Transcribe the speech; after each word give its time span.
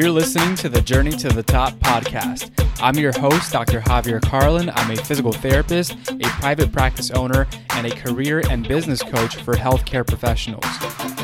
You're 0.00 0.10
listening 0.10 0.54
to 0.56 0.70
the 0.70 0.80
Journey 0.80 1.10
to 1.10 1.28
the 1.28 1.42
Top 1.42 1.74
podcast. 1.74 2.50
I'm 2.82 2.96
your 2.96 3.12
host, 3.12 3.52
Dr. 3.52 3.82
Javier 3.82 4.22
Carlin. 4.22 4.70
I'm 4.74 4.90
a 4.92 4.96
physical 4.96 5.30
therapist, 5.30 5.92
a 6.10 6.26
private 6.40 6.72
practice 6.72 7.10
owner, 7.10 7.46
and 7.74 7.86
a 7.86 7.90
career 7.94 8.42
and 8.48 8.66
business 8.66 9.02
coach 9.02 9.36
for 9.36 9.52
healthcare 9.52 10.06
professionals. 10.06 10.64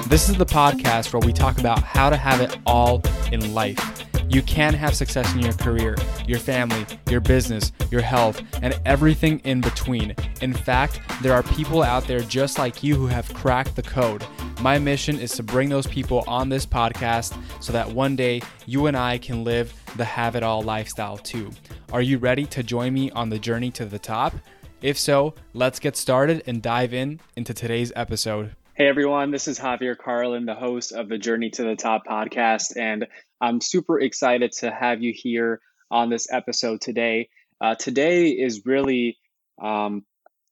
This 0.08 0.28
is 0.28 0.36
the 0.36 0.44
podcast 0.44 1.14
where 1.14 1.26
we 1.26 1.32
talk 1.32 1.56
about 1.56 1.82
how 1.82 2.10
to 2.10 2.18
have 2.18 2.42
it 2.42 2.58
all 2.66 3.00
in 3.32 3.54
life. 3.54 4.04
You 4.28 4.42
can 4.42 4.74
have 4.74 4.94
success 4.94 5.32
in 5.32 5.40
your 5.40 5.54
career, 5.54 5.96
your 6.26 6.38
family, 6.38 6.84
your 7.08 7.20
business, 7.20 7.72
your 7.90 8.02
health, 8.02 8.42
and 8.60 8.78
everything 8.84 9.38
in 9.44 9.62
between. 9.62 10.14
In 10.42 10.52
fact, 10.52 11.00
there 11.22 11.32
are 11.32 11.44
people 11.44 11.82
out 11.82 12.06
there 12.06 12.20
just 12.20 12.58
like 12.58 12.82
you 12.82 12.94
who 12.94 13.06
have 13.06 13.32
cracked 13.32 13.74
the 13.74 13.82
code. 13.82 14.22
My 14.60 14.78
mission 14.78 15.18
is 15.18 15.32
to 15.32 15.42
bring 15.42 15.68
those 15.68 15.86
people 15.86 16.24
on 16.26 16.48
this 16.48 16.64
podcast 16.64 17.38
so 17.62 17.72
that 17.74 17.90
one 17.90 18.16
day 18.16 18.40
you 18.64 18.86
and 18.86 18.96
I 18.96 19.18
can 19.18 19.44
live 19.44 19.74
the 19.96 20.04
have 20.04 20.34
it 20.34 20.42
all 20.42 20.62
lifestyle 20.62 21.18
too. 21.18 21.50
Are 21.92 22.00
you 22.00 22.16
ready 22.16 22.46
to 22.46 22.62
join 22.62 22.94
me 22.94 23.10
on 23.10 23.28
the 23.28 23.38
journey 23.38 23.70
to 23.72 23.84
the 23.84 23.98
top? 23.98 24.34
If 24.80 24.98
so, 24.98 25.34
let's 25.52 25.78
get 25.78 25.96
started 25.96 26.42
and 26.46 26.62
dive 26.62 26.94
in 26.94 27.20
into 27.36 27.52
today's 27.52 27.92
episode. 27.94 28.56
Hey 28.74 28.88
everyone, 28.88 29.30
this 29.30 29.46
is 29.46 29.58
Javier 29.58 29.96
Carlin, 29.96 30.46
the 30.46 30.54
host 30.54 30.92
of 30.92 31.08
the 31.08 31.18
Journey 31.18 31.50
to 31.50 31.62
the 31.62 31.76
Top 31.76 32.06
podcast, 32.06 32.76
and 32.76 33.06
I'm 33.40 33.60
super 33.60 34.00
excited 34.00 34.52
to 34.60 34.70
have 34.70 35.02
you 35.02 35.12
here 35.14 35.60
on 35.90 36.10
this 36.10 36.30
episode 36.30 36.80
today. 36.80 37.28
Uh, 37.60 37.74
today 37.74 38.28
is 38.28 38.66
really 38.66 39.18
um, 39.62 40.04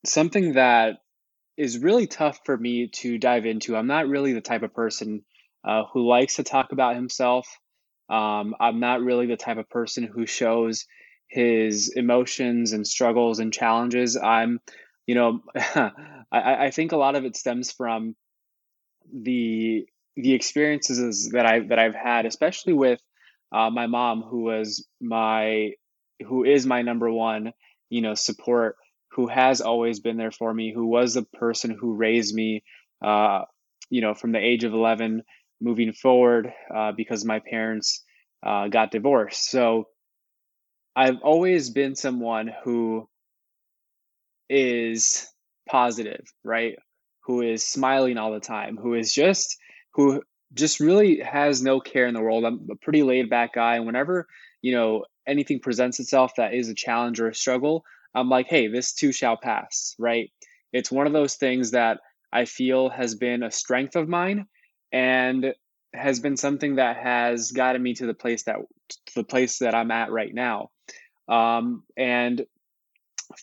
something 0.05 0.53
that 0.53 0.97
is 1.57 1.79
really 1.79 2.07
tough 2.07 2.39
for 2.45 2.57
me 2.57 2.87
to 2.87 3.17
dive 3.17 3.45
into. 3.45 3.75
I'm 3.75 3.87
not 3.87 4.07
really 4.07 4.33
the 4.33 4.41
type 4.41 4.63
of 4.63 4.73
person 4.73 5.23
uh, 5.63 5.83
who 5.93 6.07
likes 6.07 6.35
to 6.35 6.43
talk 6.43 6.71
about 6.71 6.95
himself. 6.95 7.47
Um, 8.09 8.55
I'm 8.59 8.79
not 8.79 9.01
really 9.01 9.25
the 9.25 9.37
type 9.37 9.57
of 9.57 9.69
person 9.69 10.03
who 10.03 10.25
shows 10.25 10.85
his 11.27 11.91
emotions 11.95 12.73
and 12.73 12.85
struggles 12.85 13.39
and 13.39 13.51
challenges. 13.51 14.17
I'm, 14.17 14.59
you 15.07 15.15
know, 15.15 15.39
I, 15.55 15.91
I 16.31 16.71
think 16.71 16.91
a 16.91 16.97
lot 16.97 17.15
of 17.15 17.25
it 17.25 17.35
stems 17.35 17.71
from 17.71 18.15
the 19.11 19.85
the 20.17 20.33
experiences 20.33 21.29
that 21.33 21.45
I 21.45 21.59
that 21.67 21.79
I've 21.79 21.95
had, 21.95 22.25
especially 22.25 22.73
with 22.73 22.99
uh, 23.51 23.69
my 23.69 23.87
mom, 23.87 24.21
who 24.21 24.43
was 24.43 24.87
my 25.01 25.71
who 26.25 26.43
is 26.43 26.65
my 26.65 26.81
number 26.81 27.11
one, 27.11 27.51
you 27.89 28.01
know, 28.01 28.13
support 28.13 28.75
who 29.15 29.27
has 29.27 29.61
always 29.61 29.99
been 29.99 30.17
there 30.17 30.31
for 30.31 30.53
me, 30.53 30.73
who 30.73 30.87
was 30.87 31.13
the 31.13 31.23
person 31.23 31.71
who 31.71 31.95
raised 31.95 32.35
me, 32.35 32.63
uh, 33.01 33.41
you 33.89 34.01
know, 34.01 34.13
from 34.13 34.31
the 34.33 34.39
age 34.39 34.63
of 34.63 34.73
11 34.73 35.23
moving 35.61 35.93
forward 35.93 36.51
uh, 36.73 36.91
because 36.91 37.23
my 37.23 37.39
parents 37.39 38.03
uh, 38.45 38.67
got 38.67 38.91
divorced. 38.91 39.49
So 39.49 39.87
I've 40.95 41.21
always 41.23 41.69
been 41.69 41.95
someone 41.95 42.51
who 42.63 43.07
is 44.49 45.27
positive, 45.69 46.25
right? 46.43 46.75
Who 47.23 47.41
is 47.41 47.63
smiling 47.63 48.17
all 48.17 48.33
the 48.33 48.39
time, 48.39 48.77
who 48.77 48.95
is 48.95 49.13
just, 49.13 49.57
who 49.93 50.21
just 50.53 50.79
really 50.79 51.19
has 51.19 51.61
no 51.61 51.79
care 51.79 52.07
in 52.07 52.13
the 52.13 52.21
world. 52.21 52.43
I'm 52.43 52.67
a 52.69 52.75
pretty 52.75 53.03
laid 53.03 53.29
back 53.29 53.53
guy. 53.53 53.75
And 53.75 53.85
whenever, 53.85 54.27
you 54.61 54.73
know, 54.73 55.05
anything 55.25 55.59
presents 55.59 55.99
itself 55.99 56.33
that 56.35 56.53
is 56.53 56.67
a 56.69 56.75
challenge 56.75 57.19
or 57.19 57.29
a 57.29 57.35
struggle, 57.35 57.83
I'm 58.15 58.29
like, 58.29 58.47
hey, 58.47 58.67
this 58.67 58.93
too 58.93 59.11
shall 59.11 59.37
pass, 59.37 59.95
right? 59.99 60.31
It's 60.71 60.91
one 60.91 61.07
of 61.07 61.13
those 61.13 61.35
things 61.35 61.71
that 61.71 61.99
I 62.31 62.45
feel 62.45 62.89
has 62.89 63.15
been 63.15 63.43
a 63.43 63.51
strength 63.51 63.95
of 63.95 64.07
mine 64.09 64.47
and 64.91 65.53
has 65.93 66.19
been 66.19 66.37
something 66.37 66.75
that 66.75 66.97
has 66.97 67.51
gotten 67.51 67.81
me 67.81 67.93
to 67.95 68.05
the 68.05 68.13
place 68.13 68.43
that 68.43 68.57
the 69.15 69.23
place 69.23 69.59
that 69.59 69.75
I'm 69.75 69.91
at 69.91 70.11
right 70.11 70.33
now. 70.33 70.69
Um, 71.27 71.83
and 71.97 72.45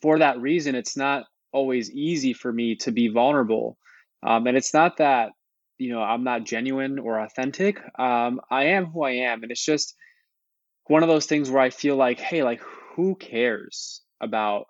for 0.00 0.18
that 0.18 0.40
reason, 0.40 0.74
it's 0.74 0.96
not 0.96 1.24
always 1.52 1.90
easy 1.90 2.32
for 2.32 2.52
me 2.52 2.76
to 2.76 2.92
be 2.92 3.08
vulnerable. 3.08 3.76
Um, 4.22 4.46
and 4.46 4.56
it's 4.56 4.72
not 4.72 4.98
that 4.98 5.30
you 5.78 5.92
know 5.92 6.00
I'm 6.02 6.24
not 6.24 6.44
genuine 6.44 6.98
or 6.98 7.20
authentic. 7.20 7.78
Um, 7.98 8.40
I 8.50 8.64
am 8.66 8.86
who 8.86 9.02
I 9.02 9.12
am, 9.12 9.42
and 9.42 9.50
it's 9.50 9.64
just 9.64 9.94
one 10.86 11.02
of 11.02 11.08
those 11.08 11.26
things 11.26 11.50
where 11.50 11.62
I 11.62 11.70
feel 11.70 11.96
like, 11.96 12.20
hey, 12.20 12.42
like 12.42 12.60
who 12.94 13.14
cares? 13.16 14.02
About 14.22 14.66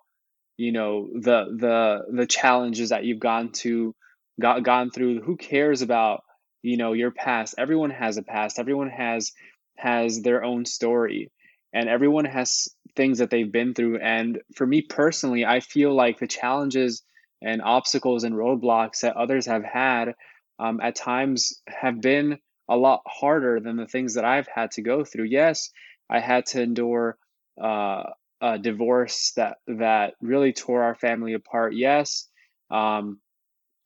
you 0.56 0.72
know 0.72 1.08
the 1.14 1.44
the 1.58 2.16
the 2.16 2.26
challenges 2.26 2.90
that 2.90 3.04
you've 3.04 3.20
gone 3.20 3.52
to 3.52 3.94
got 4.40 4.64
gone 4.64 4.90
through. 4.90 5.20
Who 5.22 5.36
cares 5.36 5.82
about 5.82 6.22
you 6.62 6.76
know 6.76 6.92
your 6.92 7.10
past? 7.10 7.54
Everyone 7.58 7.90
has 7.90 8.16
a 8.16 8.22
past. 8.22 8.58
Everyone 8.58 8.90
has 8.90 9.32
has 9.76 10.20
their 10.22 10.44
own 10.44 10.64
story. 10.64 11.30
And 11.74 11.88
everyone 11.88 12.26
has 12.26 12.68
things 12.96 13.18
that 13.18 13.30
they've 13.30 13.50
been 13.50 13.72
through. 13.72 13.98
And 13.98 14.40
for 14.54 14.66
me 14.66 14.82
personally 14.82 15.44
i 15.44 15.60
feel 15.60 15.94
like 15.94 16.18
the 16.18 16.26
challenges 16.26 17.02
and 17.40 17.62
obstacles 17.62 18.24
and 18.24 18.34
roadblocks 18.34 19.00
that 19.00 19.16
others 19.16 19.46
have 19.46 19.64
had 19.64 20.14
um, 20.58 20.80
at 20.80 20.94
times 20.94 21.60
have 21.66 22.00
been 22.00 22.38
a 22.68 22.76
lot 22.76 23.00
harder 23.06 23.58
than 23.60 23.76
the 23.76 23.86
things 23.86 24.14
that 24.14 24.24
i've 24.24 24.46
had 24.54 24.70
to 24.72 24.82
go 24.82 25.04
through. 25.04 25.24
Yes 25.24 25.70
i 26.10 26.20
had 26.20 26.46
to 26.46 26.62
endure 26.62 27.16
uh, 27.60 28.04
a 28.42 28.58
divorce 28.58 29.32
that 29.36 29.58
that 29.68 30.14
really 30.22 30.52
tore 30.54 30.84
our 30.84 30.96
family 30.96 31.34
apart. 31.34 31.74
Yes, 31.74 32.28
um, 32.72 33.20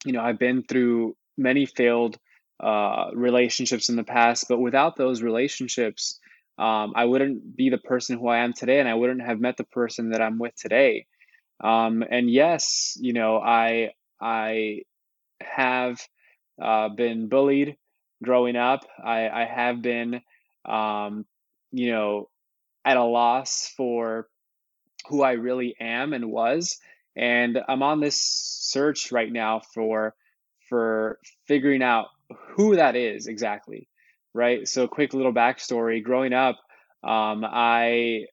you 0.05 0.12
know 0.12 0.21
I've 0.22 0.39
been 0.39 0.62
through 0.62 1.17
many 1.37 1.67
failed 1.67 2.19
uh, 2.62 3.11
relationships 3.15 3.89
in 3.89 3.97
the 3.97 4.05
past, 4.05 4.47
but 4.49 4.59
without 4.61 4.97
those 4.97 5.22
relationships, 5.22 6.21
um, 6.59 6.93
I 6.97 7.05
wouldn't 7.06 7.56
be 7.56 7.71
the 7.71 7.78
person 7.78 8.19
who 8.19 8.28
I 8.28 8.39
am 8.39 8.53
today, 8.55 8.81
and 8.81 8.89
I 8.89 8.94
wouldn't 8.94 9.22
have 9.22 9.41
met 9.41 9.56
the 9.56 9.65
person 9.65 10.11
that 10.11 10.22
I'm 10.22 10.39
with 10.39 10.55
today. 10.56 11.06
Um, 11.62 12.05
and 12.11 12.31
yes, 12.31 12.97
you 13.00 13.12
know 13.15 13.38
I 13.38 13.93
I 14.21 14.83
have 15.43 16.00
uh, 16.62 16.88
been 16.91 17.28
bullied 17.28 17.77
growing 18.23 18.56
up. 18.56 18.84
I, 19.03 19.28
I 19.28 19.44
have 19.44 19.83
been, 19.83 20.21
um, 20.65 21.27
you 21.73 21.91
know, 21.93 22.28
at 22.84 22.97
a 22.97 23.05
loss 23.05 23.73
for 23.77 24.28
who 25.09 25.22
I 25.22 25.33
really 25.33 25.75
am 25.81 26.12
and 26.12 26.31
was. 26.31 26.78
And 27.17 27.59
I'm 27.69 27.83
on 27.83 28.00
this 28.00 28.21
search 28.21 29.12
right 29.12 29.31
now 29.31 29.61
for 29.75 30.15
for 30.69 31.19
figuring 31.47 31.83
out 31.83 32.09
who 32.56 32.77
that 32.77 32.97
is 32.97 33.27
exactly, 33.27 33.89
right? 34.34 34.67
So, 34.67 34.89
quick 34.89 35.15
little 35.15 35.33
backstory: 35.33 36.03
growing 36.03 36.33
up, 36.33 36.56
um, 37.03 37.44
I 37.44 38.27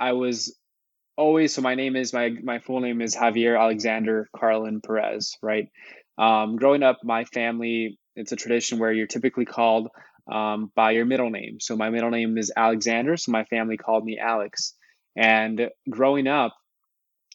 I 0.00 0.12
was 0.12 0.56
always 1.16 1.54
so 1.54 1.62
my 1.62 1.74
name 1.74 1.96
is 1.96 2.12
my 2.12 2.30
my 2.42 2.58
full 2.58 2.80
name 2.80 3.00
is 3.00 3.14
Javier 3.14 3.58
Alexander 3.60 4.28
Carlin 4.36 4.80
Perez, 4.80 5.36
right? 5.42 5.68
Um, 6.18 6.56
growing 6.56 6.82
up, 6.82 6.98
my 7.04 7.24
family 7.24 7.98
it's 8.16 8.32
a 8.32 8.36
tradition 8.36 8.78
where 8.78 8.92
you're 8.92 9.06
typically 9.06 9.44
called 9.46 9.88
um, 10.30 10.70
by 10.74 10.92
your 10.92 11.06
middle 11.06 11.30
name. 11.30 11.60
So 11.60 11.76
my 11.76 11.90
middle 11.90 12.10
name 12.10 12.36
is 12.36 12.52
Alexander, 12.56 13.16
so 13.16 13.32
my 13.32 13.44
family 13.44 13.76
called 13.76 14.04
me 14.04 14.18
Alex. 14.18 14.74
And 15.16 15.70
growing 15.88 16.26
up, 16.26 16.54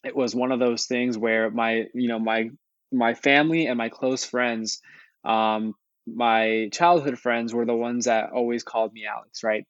it 0.03 0.15
was 0.15 0.35
one 0.35 0.51
of 0.51 0.59
those 0.59 0.85
things 0.85 1.17
where 1.17 1.49
my, 1.49 1.85
you 1.93 2.07
know, 2.07 2.19
my 2.19 2.49
my 2.91 3.13
family 3.13 3.67
and 3.67 3.77
my 3.77 3.89
close 3.89 4.23
friends, 4.23 4.81
um, 5.25 5.73
my 6.05 6.69
childhood 6.71 7.19
friends 7.19 7.53
were 7.53 7.65
the 7.65 7.75
ones 7.75 8.05
that 8.05 8.31
always 8.31 8.63
called 8.63 8.93
me 8.93 9.05
Alex, 9.05 9.43
right? 9.43 9.65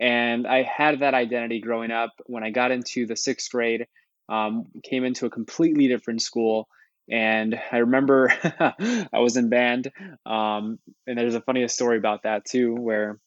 And 0.00 0.46
I 0.46 0.62
had 0.62 1.00
that 1.00 1.14
identity 1.14 1.60
growing 1.60 1.90
up. 1.90 2.10
When 2.26 2.42
I 2.42 2.50
got 2.50 2.70
into 2.70 3.06
the 3.06 3.16
sixth 3.16 3.50
grade, 3.50 3.86
um, 4.28 4.66
came 4.82 5.04
into 5.04 5.26
a 5.26 5.30
completely 5.30 5.88
different 5.88 6.22
school. 6.22 6.68
And 7.10 7.60
I 7.70 7.78
remember 7.78 8.32
I 9.12 9.18
was 9.18 9.36
in 9.36 9.50
band. 9.50 9.92
Um, 10.24 10.78
and 11.06 11.18
there's 11.18 11.34
a 11.34 11.40
funny 11.40 11.66
story 11.68 11.98
about 11.98 12.22
that 12.22 12.44
too, 12.44 12.74
where 12.74 13.18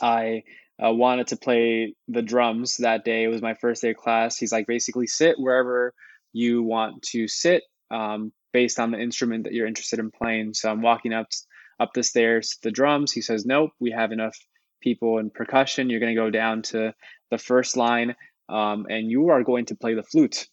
I 0.00 0.44
uh, 0.84 0.92
wanted 0.92 1.28
to 1.28 1.36
play 1.36 1.94
the 2.08 2.22
drums 2.22 2.78
that 2.78 3.04
day. 3.04 3.24
It 3.24 3.28
was 3.28 3.42
my 3.42 3.54
first 3.54 3.82
day 3.82 3.90
of 3.90 3.96
class. 3.96 4.36
He's 4.36 4.52
like, 4.52 4.66
basically, 4.66 5.06
sit 5.06 5.36
wherever 5.38 5.92
you 6.32 6.62
want 6.62 7.02
to 7.02 7.28
sit 7.28 7.62
um, 7.90 8.32
based 8.52 8.78
on 8.78 8.90
the 8.90 9.00
instrument 9.00 9.44
that 9.44 9.52
you're 9.52 9.66
interested 9.66 9.98
in 9.98 10.10
playing. 10.10 10.54
So 10.54 10.70
I'm 10.70 10.82
walking 10.82 11.12
up 11.12 11.26
up 11.78 11.92
the 11.94 12.02
stairs 12.02 12.50
to 12.50 12.58
the 12.64 12.70
drums. 12.70 13.12
He 13.12 13.22
says, 13.22 13.46
nope, 13.46 13.70
we 13.80 13.90
have 13.90 14.12
enough 14.12 14.36
people 14.82 15.18
in 15.18 15.30
percussion. 15.30 15.88
You're 15.88 16.00
going 16.00 16.14
to 16.14 16.20
go 16.20 16.30
down 16.30 16.62
to 16.62 16.94
the 17.30 17.38
first 17.38 17.76
line, 17.76 18.14
um, 18.48 18.86
and 18.90 19.10
you 19.10 19.28
are 19.28 19.42
going 19.42 19.66
to 19.66 19.74
play 19.74 19.94
the 19.94 20.02
flute. 20.02 20.46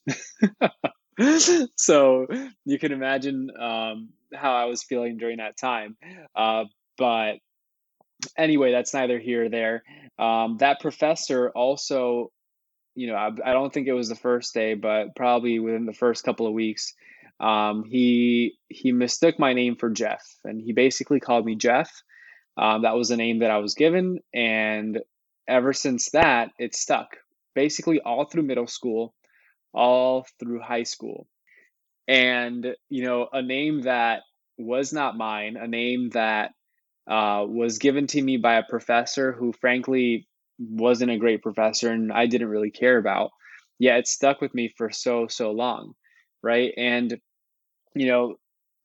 so 1.78 2.28
you 2.66 2.80
can 2.80 2.92
imagine 2.92 3.50
um, 3.60 4.10
how 4.34 4.54
I 4.54 4.66
was 4.66 4.84
feeling 4.84 5.18
during 5.18 5.38
that 5.38 5.58
time. 5.58 5.98
Uh, 6.36 6.66
but 6.98 7.36
anyway, 8.38 8.72
that's 8.72 8.94
neither 8.94 9.20
here 9.20 9.46
or 9.46 9.50
there. 9.50 9.84
Um, 10.20 10.58
that 10.58 10.80
professor 10.80 11.50
also, 11.50 12.32
you 12.96 13.08
know, 13.08 13.16
I, 13.16 13.30
I, 13.46 13.54
don't 13.54 13.72
think 13.72 13.88
it 13.88 13.94
was 13.94 14.10
the 14.10 14.16
first 14.16 14.54
day, 14.54 14.74
but 14.74 15.16
probably 15.16 15.60
within 15.60 15.86
the 15.86 15.94
first 15.94 16.24
couple 16.24 16.48
of 16.48 16.54
weeks, 16.54 16.94
um, 17.40 17.84
he 17.84 18.56
he 18.68 18.92
mistook 18.92 19.38
my 19.38 19.54
name 19.54 19.76
for 19.76 19.90
Jeff, 19.90 20.24
and 20.44 20.60
he 20.60 20.74
basically 20.74 21.20
called 21.20 21.46
me 21.46 21.56
Jeff. 21.56 21.92
Um, 22.58 22.82
that 22.82 22.96
was 22.96 23.10
the 23.10 23.18
name 23.18 23.40
that 23.40 23.52
I 23.52 23.58
was 23.58 23.76
given, 23.76 24.20
and 24.34 25.00
ever 25.48 25.74
since 25.74 26.10
that, 26.12 26.50
it 26.58 26.74
stuck. 26.76 27.18
Basically, 27.54 28.00
all 28.00 28.26
through 28.26 28.44
middle 28.44 28.68
school, 28.68 29.14
all 29.74 30.26
through 30.40 30.62
high 30.62 30.84
school, 30.84 31.28
and 32.08 32.66
you 32.90 33.04
know, 33.04 33.28
a 33.32 33.44
name 33.44 33.82
that 33.82 34.24
was 34.58 34.92
not 34.92 35.18
mine, 35.18 35.58
a 35.58 35.68
name 35.68 36.10
that 36.10 36.52
uh, 37.10 37.46
was 37.48 37.78
given 37.78 38.08
to 38.08 38.22
me 38.22 38.38
by 38.38 38.56
a 38.56 38.64
professor 38.64 39.32
who, 39.32 39.54
frankly, 39.54 40.28
wasn't 40.60 41.12
a 41.12 41.18
great 41.18 41.42
professor, 41.42 41.92
and 41.92 42.12
I 42.12 42.26
didn't 42.26 42.50
really 42.50 42.72
care 42.72 42.98
about. 42.98 43.32
Yet 43.80 44.00
it 44.00 44.08
stuck 44.08 44.42
with 44.42 44.54
me 44.54 44.74
for 44.76 44.90
so 44.92 45.28
so 45.28 45.52
long, 45.52 45.94
right? 46.44 46.74
And 46.78 47.20
you 47.96 48.08
know, 48.08 48.36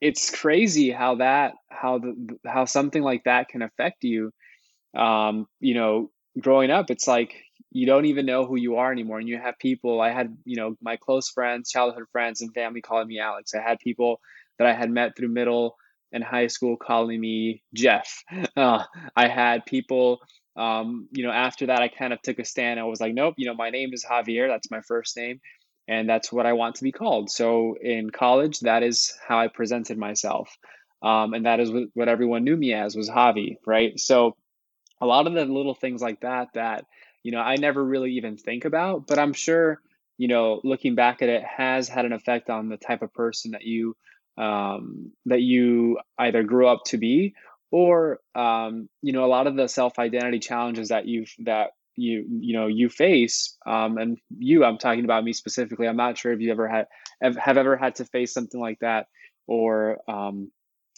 it's 0.01 0.31
crazy 0.31 0.91
how 0.91 1.17
that 1.17 1.55
how 1.71 1.99
the 1.99 2.39
how 2.47 2.65
something 2.67 3.03
like 3.03 3.25
that 3.25 3.49
can 3.49 3.63
affect 3.63 4.05
you. 4.05 4.33
Um, 4.97 5.47
you 5.61 5.75
know, 5.75 6.11
growing 6.41 6.71
up, 6.71 6.91
it's 6.91 7.09
like 7.09 7.35
you 7.71 7.87
don't 7.87 8.05
even 8.05 8.27
know 8.27 8.45
who 8.45 8.57
you 8.57 8.77
are 8.77 8.93
anymore, 8.93 9.19
and 9.19 9.29
you 9.29 9.39
have 9.39 9.59
people. 9.59 10.01
I 10.01 10.11
had 10.11 10.37
you 10.45 10.57
know 10.57 10.77
my 10.83 10.97
close 10.97 11.31
friends, 11.31 11.71
childhood 11.71 12.05
friends, 12.13 12.43
and 12.43 12.53
family 12.55 12.83
calling 12.83 13.09
me 13.09 13.19
Alex. 13.19 13.55
I 13.55 13.63
had 13.63 13.79
people 13.81 14.21
that 14.59 14.69
I 14.69 14.75
had 14.75 14.91
met 14.91 15.17
through 15.17 15.29
middle 15.29 15.77
and 16.13 16.23
high 16.23 16.47
school 16.47 16.77
calling 16.77 17.21
me 17.21 17.63
Jeff. 17.75 18.23
Uh, 18.57 18.85
I 19.17 19.29
had 19.29 19.65
people 19.67 20.21
um, 20.55 21.09
you 21.13 21.25
know, 21.25 21.33
after 21.33 21.67
that, 21.67 21.81
I 21.81 21.89
kind 21.89 22.13
of 22.13 22.21
took 22.21 22.39
a 22.39 22.45
stand. 22.45 22.79
I 22.79 22.85
was 22.85 23.01
like, 23.01 23.15
nope, 23.15 23.35
you 23.39 23.47
know, 23.47 23.55
my 23.55 23.71
name 23.71 23.95
is 23.95 24.05
Javier. 24.05 24.49
That's 24.49 24.71
my 24.71 24.83
first 24.83 25.17
name 25.17 25.41
and 25.89 26.09
that's 26.09 26.33
what 26.33 26.47
I 26.47 26.53
want 26.53 26.77
to 26.77 26.85
be 26.85 26.93
called. 26.93 27.31
So 27.31 27.77
in 27.81 28.11
college, 28.11 28.61
that 28.61 28.83
is 28.83 29.13
how 29.27 29.39
I 29.39 29.49
presented 29.49 29.99
myself, 29.99 30.57
um, 31.03 31.35
and 31.35 31.47
that 31.47 31.61
is 31.61 31.71
what 31.95 32.09
everyone 32.09 32.45
knew 32.45 32.57
me 32.57 32.73
as 32.73 32.95
was 32.95 33.11
Javi, 33.11 33.57
right? 33.67 33.99
So 33.99 34.37
a 35.01 35.07
lot 35.07 35.27
of 35.27 35.35
the 35.35 35.45
little 35.45 35.75
things 35.75 36.01
like 36.01 36.21
that 36.21 36.49
that 36.55 36.85
you 37.23 37.33
know 37.33 37.41
I 37.41 37.57
never 37.57 37.85
really 37.85 38.13
even 38.13 38.37
think 38.37 38.65
about, 38.65 39.07
but 39.07 39.19
I'm 39.19 39.33
sure 39.33 39.81
you 40.19 40.29
know 40.29 40.61
looking 40.63 40.95
back 40.95 41.23
at 41.23 41.29
it 41.29 41.43
has 41.43 41.89
had 41.89 42.05
an 42.05 42.13
effect 42.13 42.51
on 42.51 42.69
the 42.69 42.77
type 42.77 43.03
of 43.03 43.13
person 43.13 43.53
that 43.53 43.63
you 43.63 43.97
um, 44.39 45.13
that 45.27 45.41
you 45.41 45.99
either 46.19 46.43
grew 46.43 46.67
up 46.67 46.85
to 46.87 46.99
be 46.99 47.35
or 47.71 48.21
um, 48.35 48.89
you 49.03 49.13
know 49.13 49.25
a 49.25 49.27
lot 49.27 49.47
of 49.47 49.57
the 49.57 49.69
self 49.69 49.99
identity 49.99 50.39
challenges 50.39 50.89
that 50.89 51.07
you've 51.07 51.33
that 51.41 51.71
you 51.97 52.25
you 52.41 52.55
know 52.55 52.67
you 52.67 52.89
face 52.89 53.57
um, 53.67 53.99
and 53.99 54.19
you 54.39 54.65
i'm 54.65 54.79
talking 54.79 55.05
about 55.05 55.25
me 55.25 55.33
specifically 55.33 55.87
i'm 55.87 55.97
not 55.97 56.17
sure 56.17 56.33
if 56.33 56.41
you 56.41 56.51
ever 56.51 56.69
had 56.69 56.87
have, 57.21 57.37
have 57.37 57.57
ever 57.59 57.77
had 57.77 57.97
to 57.97 58.05
face 58.05 58.33
something 58.33 58.61
like 58.61 58.79
that 58.81 59.07
or 59.47 59.99
um, 60.09 60.51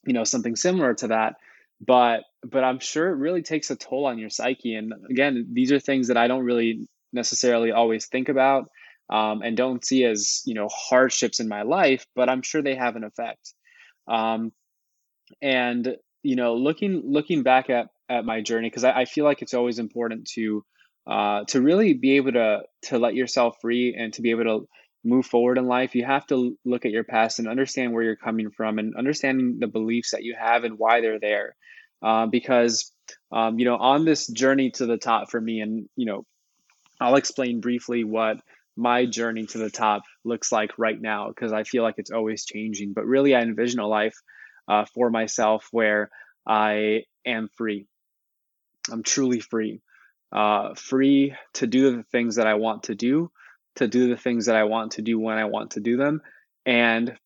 you 0.06 0.12
know 0.12 0.24
something 0.24 0.56
similar 0.56 0.94
to 0.94 1.08
that 1.08 1.36
but 1.84 2.22
but 2.44 2.62
i'm 2.62 2.78
sure 2.78 3.08
it 3.08 3.16
really 3.16 3.42
takes 3.42 3.70
a 3.70 3.76
toll 3.76 4.06
on 4.06 4.18
your 4.18 4.30
psyche 4.30 4.74
and 4.74 4.92
again 5.10 5.48
these 5.52 5.72
are 5.72 5.80
things 5.80 6.08
that 6.08 6.16
i 6.16 6.28
don't 6.28 6.44
really 6.44 6.88
necessarily 7.12 7.72
always 7.72 8.06
think 8.06 8.28
about 8.28 8.68
um, 9.10 9.42
and 9.42 9.56
don't 9.56 9.84
see 9.84 10.04
as 10.04 10.42
you 10.44 10.54
know 10.54 10.68
hardships 10.72 11.40
in 11.40 11.48
my 11.48 11.62
life 11.62 12.06
but 12.14 12.28
i'm 12.28 12.42
sure 12.42 12.62
they 12.62 12.74
have 12.74 12.96
an 12.96 13.04
effect. 13.04 13.54
Um, 14.06 14.52
and 15.40 15.96
you 16.22 16.36
know 16.36 16.54
looking 16.54 17.02
looking 17.04 17.42
back 17.42 17.70
at 17.70 17.88
at 18.08 18.24
my 18.24 18.40
journey 18.40 18.68
because 18.68 18.84
I, 18.84 19.00
I 19.00 19.04
feel 19.04 19.24
like 19.24 19.42
it's 19.42 19.54
always 19.54 19.78
important 19.78 20.26
to 20.34 20.64
uh, 21.06 21.44
to 21.48 21.60
really 21.60 21.94
be 21.94 22.16
able 22.16 22.32
to 22.32 22.62
to 22.82 22.98
let 22.98 23.14
yourself 23.14 23.56
free 23.60 23.94
and 23.96 24.12
to 24.14 24.22
be 24.22 24.30
able 24.30 24.44
to 24.44 24.68
move 25.04 25.26
forward 25.26 25.58
in 25.58 25.66
life 25.66 25.94
you 25.94 26.04
have 26.04 26.26
to 26.26 26.56
look 26.64 26.86
at 26.86 26.90
your 26.90 27.04
past 27.04 27.38
and 27.38 27.48
understand 27.48 27.92
where 27.92 28.02
you're 28.02 28.16
coming 28.16 28.50
from 28.50 28.78
and 28.78 28.96
understanding 28.96 29.58
the 29.60 29.66
beliefs 29.66 30.12
that 30.12 30.22
you 30.22 30.34
have 30.38 30.64
and 30.64 30.78
why 30.78 31.00
they're 31.00 31.20
there. 31.20 31.54
Uh, 32.02 32.26
because 32.26 32.92
um, 33.32 33.58
you 33.58 33.64
know 33.64 33.76
on 33.76 34.04
this 34.04 34.26
journey 34.26 34.70
to 34.70 34.86
the 34.86 34.98
top 34.98 35.30
for 35.30 35.40
me 35.40 35.60
and 35.60 35.88
you 35.96 36.04
know 36.04 36.24
i'll 37.00 37.16
explain 37.16 37.60
briefly 37.60 38.04
what 38.04 38.38
my 38.76 39.06
journey 39.06 39.46
to 39.46 39.58
the 39.58 39.70
top 39.70 40.02
looks 40.24 40.50
like 40.50 40.78
right 40.78 41.00
now 41.00 41.28
because 41.28 41.52
i 41.52 41.62
feel 41.62 41.82
like 41.82 41.94
it's 41.98 42.10
always 42.10 42.44
changing 42.44 42.92
but 42.92 43.06
really 43.06 43.34
i 43.34 43.40
envision 43.40 43.80
a 43.80 43.86
life 43.86 44.16
uh, 44.68 44.84
for 44.94 45.10
myself 45.10 45.68
where 45.70 46.10
i 46.46 47.02
am 47.24 47.48
free 47.56 47.86
i'm 48.90 49.02
truly 49.02 49.40
free 49.40 49.80
uh, 50.34 50.74
free 50.74 51.34
to 51.54 51.66
do 51.66 51.96
the 51.96 52.02
things 52.02 52.36
that 52.36 52.46
I 52.46 52.54
want 52.54 52.84
to 52.84 52.94
do, 52.94 53.30
to 53.76 53.86
do 53.86 54.08
the 54.08 54.16
things 54.16 54.46
that 54.46 54.56
I 54.56 54.64
want 54.64 54.92
to 54.92 55.02
do 55.02 55.18
when 55.18 55.38
I 55.38 55.44
want 55.44 55.72
to 55.72 55.80
do 55.80 55.96
them, 55.96 56.20
and 56.66 57.16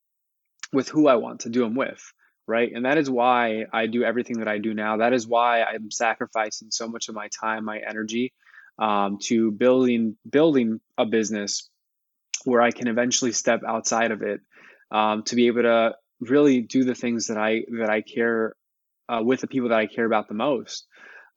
with 0.73 0.89
who 0.89 1.09
I 1.09 1.17
want 1.17 1.41
to 1.41 1.49
do 1.49 1.61
them 1.61 1.75
with, 1.75 2.01
right? 2.47 2.71
And 2.73 2.85
that 2.85 2.99
is 2.99 3.09
why 3.09 3.65
I 3.73 3.87
do 3.87 4.05
everything 4.05 4.41
that 4.41 4.49
I 4.49 4.59
do 4.59 4.75
now. 4.75 4.99
That 4.99 5.15
is 5.15 5.27
why 5.27 5.63
I'm 5.63 5.91
sacrificing 5.91 6.69
so 6.71 6.87
much 6.87 7.09
of 7.09 7.15
my 7.15 7.29
time, 7.29 7.65
my 7.65 7.79
energy, 7.79 8.35
um, 8.79 9.19
to 9.23 9.51
building 9.51 10.17
building 10.29 10.81
a 10.97 11.07
business 11.07 11.69
where 12.45 12.63
I 12.63 12.71
can 12.71 12.89
eventually 12.89 13.33
step 13.33 13.63
outside 13.67 14.11
of 14.11 14.23
it 14.23 14.41
um, 14.91 15.23
to 15.25 15.37
be 15.37 15.49
able 15.49 15.63
to 15.63 15.95
really 16.21 16.61
do 16.61 16.85
the 16.85 16.95
things 16.95 17.27
that 17.27 17.39
I 17.39 17.65
that 17.79 17.91
I 17.91 18.03
care 18.03 18.55
uh, 19.09 19.23
with 19.25 19.41
the 19.41 19.47
people 19.47 19.71
that 19.71 19.79
I 19.79 19.87
care 19.87 20.05
about 20.05 20.29
the 20.29 20.35
most. 20.35 20.87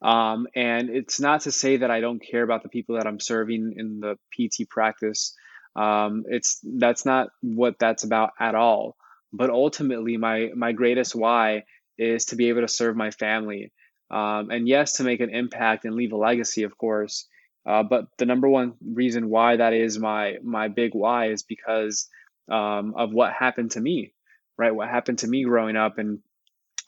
Um, 0.02 0.48
and 0.56 0.90
it's 0.90 1.20
not 1.20 1.42
to 1.42 1.52
say 1.52 1.78
that 1.78 1.92
I 1.92 2.00
don't 2.00 2.20
care 2.20 2.44
about 2.44 2.64
the 2.64 2.70
people 2.70 2.96
that 2.96 3.06
I'm 3.06 3.20
serving 3.20 3.74
in 3.78 4.00
the 4.00 4.18
PT 4.34 4.68
practice. 4.70 5.36
Um, 5.76 6.24
it's 6.28 6.60
that's 6.64 7.06
not 7.06 7.30
what 7.42 7.76
that's 7.80 8.04
about 8.04 8.32
at 8.40 8.56
all. 8.56 8.96
But 9.32 9.50
ultimately, 9.50 10.18
my 10.18 10.50
my 10.56 10.72
greatest 10.72 11.16
why 11.16 11.64
is 11.98 12.26
to 12.26 12.36
be 12.36 12.50
able 12.50 12.62
to 12.62 12.68
serve 12.68 12.96
my 12.96 13.12
family, 13.12 13.72
um, 14.12 14.52
and 14.52 14.68
yes, 14.68 14.94
to 14.94 15.04
make 15.04 15.22
an 15.22 15.30
impact 15.30 15.86
and 15.86 15.96
leave 15.96 16.12
a 16.12 16.18
legacy, 16.18 16.63
of 16.63 16.78
course. 16.78 17.28
Uh, 17.66 17.84
but 17.84 18.08
the 18.18 18.25
number 18.25 18.50
one 18.50 18.74
reason 18.84 19.30
why 19.30 19.56
that 19.56 19.74
is 19.74 19.98
my 19.98 20.38
my 20.44 20.68
big 20.68 20.94
why 20.94 21.30
is 21.30 21.44
because 21.44 22.10
um, 22.50 22.94
of 22.96 23.13
what 23.13 23.34
happened 23.34 23.72
to 23.72 23.81
me, 23.81 24.13
right? 24.58 24.75
What 24.75 24.90
happened 24.90 25.19
to 25.19 25.28
me 25.28 25.44
growing 25.44 25.75
up, 25.75 25.98
and 25.98 26.19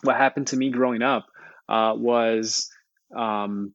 what 0.02 0.16
happened 0.16 0.48
to 0.48 0.56
me 0.56 0.70
growing 0.70 1.02
up 1.02 1.26
uh, 1.68 1.94
was 1.96 2.70
um, 3.14 3.72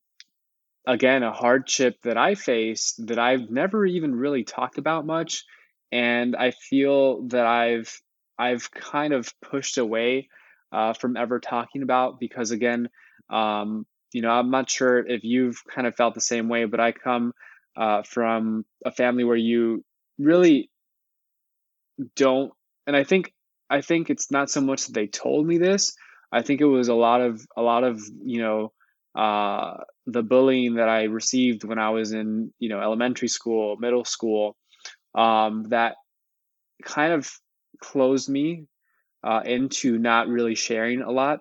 again, 0.85 1.23
a 1.23 1.31
hardship 1.31 2.01
that 2.03 2.17
I 2.17 2.35
faced 2.35 3.05
that 3.07 3.19
I've 3.19 3.49
never 3.49 3.85
even 3.85 4.15
really 4.15 4.43
talked 4.43 4.77
about 4.77 5.05
much, 5.05 5.45
and 5.91 6.35
I 6.35 6.51
feel 6.51 7.27
that 7.27 7.45
I've 7.45 8.01
I've 8.37 8.71
kind 8.71 9.13
of 9.13 9.33
pushed 9.41 9.77
away 9.77 10.29
uh, 10.71 10.93
from 10.93 11.17
ever 11.17 11.39
talking 11.39 11.83
about 11.83 12.19
because 12.19 12.51
again, 12.51 12.89
um, 13.29 13.85
you 14.11 14.21
know, 14.21 14.29
I'm 14.29 14.51
not 14.51 14.69
sure 14.69 15.05
if 15.05 15.23
you've 15.23 15.61
kind 15.73 15.87
of 15.87 15.95
felt 15.95 16.15
the 16.15 16.21
same 16.21 16.49
way, 16.49 16.65
but 16.65 16.79
I 16.79 16.91
come 16.91 17.33
uh, 17.77 18.03
from 18.03 18.65
a 18.85 18.91
family 18.91 19.23
where 19.23 19.35
you 19.35 19.83
really 20.17 20.69
don't, 22.15 22.51
and 22.87 22.95
I 22.95 23.03
think 23.03 23.33
I 23.69 23.81
think 23.81 24.09
it's 24.09 24.31
not 24.31 24.49
so 24.49 24.61
much 24.61 24.87
that 24.87 24.93
they 24.93 25.07
told 25.07 25.45
me 25.45 25.57
this. 25.57 25.95
I 26.31 26.41
think 26.41 26.61
it 26.61 26.65
was 26.65 26.87
a 26.87 26.95
lot 26.95 27.21
of 27.21 27.45
a 27.55 27.61
lot 27.61 27.83
of 27.83 28.01
you 28.23 28.41
know 28.41 28.73
uh, 29.15 29.77
the 30.05 30.23
bullying 30.23 30.75
that 30.75 30.89
I 30.89 31.03
received 31.03 31.63
when 31.63 31.79
I 31.79 31.89
was 31.89 32.13
in, 32.13 32.53
you 32.59 32.69
know, 32.69 32.79
elementary 32.79 33.27
school, 33.27 33.77
middle 33.77 34.05
school, 34.05 34.55
um, 35.15 35.65
that 35.69 35.95
kind 36.83 37.13
of 37.13 37.29
closed 37.81 38.29
me 38.29 38.65
uh, 39.23 39.41
into 39.45 39.97
not 39.97 40.27
really 40.27 40.55
sharing 40.55 41.01
a 41.01 41.11
lot 41.11 41.39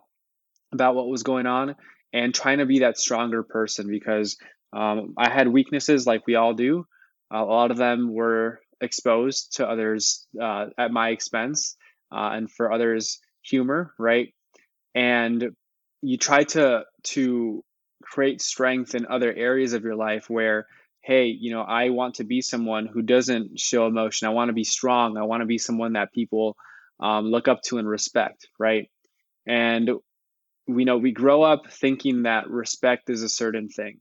about 0.72 0.94
what 0.94 1.08
was 1.08 1.22
going 1.22 1.46
on 1.46 1.74
and 2.12 2.34
trying 2.34 2.58
to 2.58 2.66
be 2.66 2.80
that 2.80 2.98
stronger 2.98 3.42
person 3.42 3.88
because 3.88 4.36
um, 4.72 5.14
I 5.16 5.30
had 5.30 5.48
weaknesses 5.48 6.06
like 6.06 6.26
we 6.26 6.34
all 6.34 6.54
do. 6.54 6.86
a 7.30 7.42
lot 7.42 7.70
of 7.70 7.76
them 7.76 8.12
were 8.14 8.60
exposed 8.80 9.56
to 9.56 9.68
others 9.68 10.26
uh, 10.40 10.66
at 10.78 10.90
my 10.92 11.10
expense 11.10 11.76
uh, 12.12 12.30
and 12.32 12.50
for 12.50 12.72
others 12.72 13.20
humor 13.42 13.94
right? 13.98 14.34
And 14.94 15.50
you 16.02 16.16
try 16.18 16.44
to 16.44 16.84
to 17.04 17.64
create 18.02 18.40
strength 18.40 18.94
in 18.94 19.06
other 19.06 19.32
areas 19.32 19.72
of 19.72 19.84
your 19.84 19.96
life 19.96 20.30
where 20.30 20.66
hey 21.02 21.26
you 21.26 21.50
know 21.52 21.62
i 21.62 21.90
want 21.90 22.16
to 22.16 22.24
be 22.24 22.40
someone 22.40 22.86
who 22.86 23.02
doesn't 23.02 23.58
show 23.58 23.86
emotion. 23.86 24.28
I 24.28 24.32
want 24.32 24.48
to 24.48 24.54
be 24.54 24.64
strong. 24.64 25.16
I 25.16 25.24
want 25.24 25.42
to 25.42 25.46
be 25.46 25.58
someone 25.58 25.94
that 25.94 26.12
people 26.12 26.56
um, 27.00 27.26
look 27.26 27.48
up 27.48 27.62
to 27.64 27.78
and 27.78 27.88
respect 27.88 28.48
right? 28.58 28.90
And 29.46 29.90
we 30.68 30.84
know 30.84 30.98
we 30.98 31.12
grow 31.12 31.42
up 31.42 31.70
thinking 31.70 32.24
that 32.24 32.50
respect 32.50 33.10
is 33.10 33.22
a 33.22 33.28
certain 33.28 33.68
thing 33.68 33.98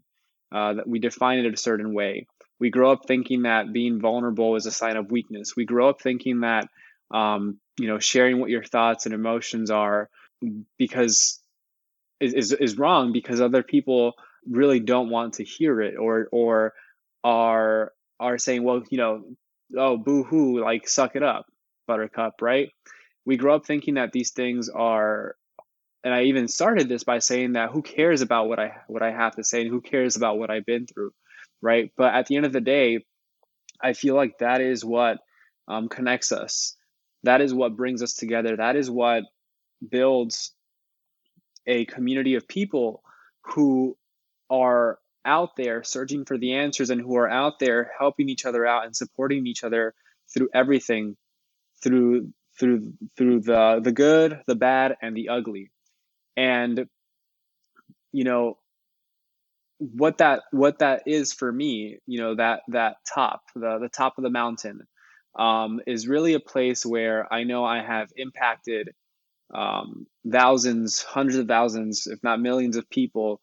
uh, 0.52 0.74
that 0.74 0.88
we 0.88 1.00
define 1.00 1.40
it 1.40 1.54
a 1.54 1.58
certain 1.58 1.94
way. 1.94 2.28
We 2.60 2.70
grow 2.70 2.92
up 2.92 3.08
thinking 3.08 3.44
that 3.44 3.72
being 3.72 4.02
vulnerable 4.02 4.56
is 4.56 4.66
a 4.66 4.72
sign 4.72 4.98
of 4.98 5.12
weakness. 5.12 5.56
We 5.56 5.66
grow 5.66 5.90
up 5.90 6.02
thinking 6.02 6.42
that 6.42 6.68
um, 7.10 7.60
you 7.80 7.88
know 7.88 8.00
sharing 8.00 8.40
what 8.40 8.50
your 8.50 8.64
thoughts 8.64 9.06
and 9.06 9.16
emotions 9.16 9.72
are 9.72 10.10
because 10.78 11.40
is, 12.20 12.34
is, 12.34 12.52
is 12.52 12.78
wrong 12.78 13.14
because 13.14 13.40
other 13.40 13.64
people 13.64 14.14
really 14.50 14.80
don't 14.80 15.10
want 15.10 15.36
to 15.36 15.44
hear 15.44 15.82
it 15.82 15.96
or 15.98 16.28
or 16.32 16.74
are 17.24 17.94
are 18.20 18.38
saying 18.38 18.64
well 18.64 18.84
you 18.90 18.98
know 18.98 19.24
oh 19.78 19.98
boo 19.98 20.24
hoo 20.24 20.62
like 20.62 20.88
suck 20.88 21.16
it 21.16 21.24
up 21.24 21.46
buttercup 21.88 22.42
right? 22.42 22.70
We 23.26 23.38
grow 23.38 23.56
up 23.56 23.66
thinking 23.66 23.96
that 23.96 24.12
these 24.12 24.32
things 24.32 24.70
are 24.70 25.36
and 26.04 26.14
I 26.14 26.24
even 26.24 26.48
started 26.48 26.88
this 26.88 27.04
by 27.04 27.20
saying 27.20 27.54
that 27.54 27.72
who 27.72 27.82
cares 27.82 28.22
about 28.22 28.48
what 28.48 28.60
I 28.60 28.78
what 28.88 29.02
I 29.02 29.12
have 29.12 29.36
to 29.36 29.44
say 29.44 29.62
and 29.62 29.70
who 29.70 29.82
cares 29.82 30.16
about 30.16 30.38
what 30.38 30.50
I've 30.50 30.66
been 30.66 30.86
through, 30.86 31.12
right? 31.62 31.92
But 31.98 32.14
at 32.14 32.28
the 32.28 32.36
end 32.36 32.46
of 32.46 32.54
the 32.54 32.62
day, 32.62 33.06
I 33.82 33.94
feel 33.94 34.16
like 34.16 34.40
that 34.40 34.62
is 34.62 34.86
what 34.86 35.18
um, 35.68 35.90
connects 35.90 36.32
us. 36.32 36.76
That 37.24 37.42
is 37.42 37.54
what 37.54 37.76
brings 37.76 38.02
us 38.02 38.14
together. 38.14 38.56
That 38.56 38.76
is 38.76 38.90
what 38.90 39.24
builds 39.88 40.54
a 41.66 41.86
community 41.86 42.36
of 42.36 42.48
people 42.48 43.04
who 43.42 43.98
are 44.50 45.00
out 45.26 45.58
there 45.58 45.84
searching 45.84 46.24
for 46.24 46.38
the 46.38 46.54
answers 46.54 46.90
and 46.90 47.02
who 47.02 47.18
are 47.18 47.30
out 47.30 47.60
there 47.60 47.92
helping 48.00 48.30
each 48.30 48.46
other 48.46 48.66
out 48.66 48.86
and 48.86 48.96
supporting 48.96 49.46
each 49.46 49.64
other 49.64 49.94
through 50.34 50.48
everything 50.54 51.18
through 51.84 52.32
through 52.58 52.94
through 53.18 53.42
the 53.42 53.82
the 53.84 53.92
good 53.92 54.42
the 54.48 54.56
bad 54.56 54.96
and 55.02 55.16
the 55.16 55.30
ugly 55.30 55.70
and 56.38 56.88
you 58.14 58.26
know 58.26 58.58
what 59.80 60.20
that 60.20 60.44
what 60.52 60.80
that 60.80 61.04
is 61.08 61.34
for 61.34 61.52
me 61.52 62.00
you 62.08 62.20
know 62.20 62.36
that 62.36 62.62
that 62.70 62.98
top 63.14 63.44
the 63.56 63.80
the 63.80 63.90
top 63.90 64.18
of 64.18 64.24
the 64.24 64.30
mountain 64.30 64.82
um, 65.38 65.82
is 65.88 66.08
really 66.08 66.34
a 66.34 66.40
place 66.40 66.86
where 66.86 67.32
i 67.34 67.44
know 67.44 67.66
i 67.66 67.82
have 67.84 68.10
impacted 68.18 68.90
um, 69.54 70.08
thousands 70.30 71.02
hundreds 71.04 71.38
of 71.38 71.48
thousands 71.48 72.08
if 72.08 72.22
not 72.24 72.42
millions 72.42 72.76
of 72.78 72.90
people. 72.90 73.42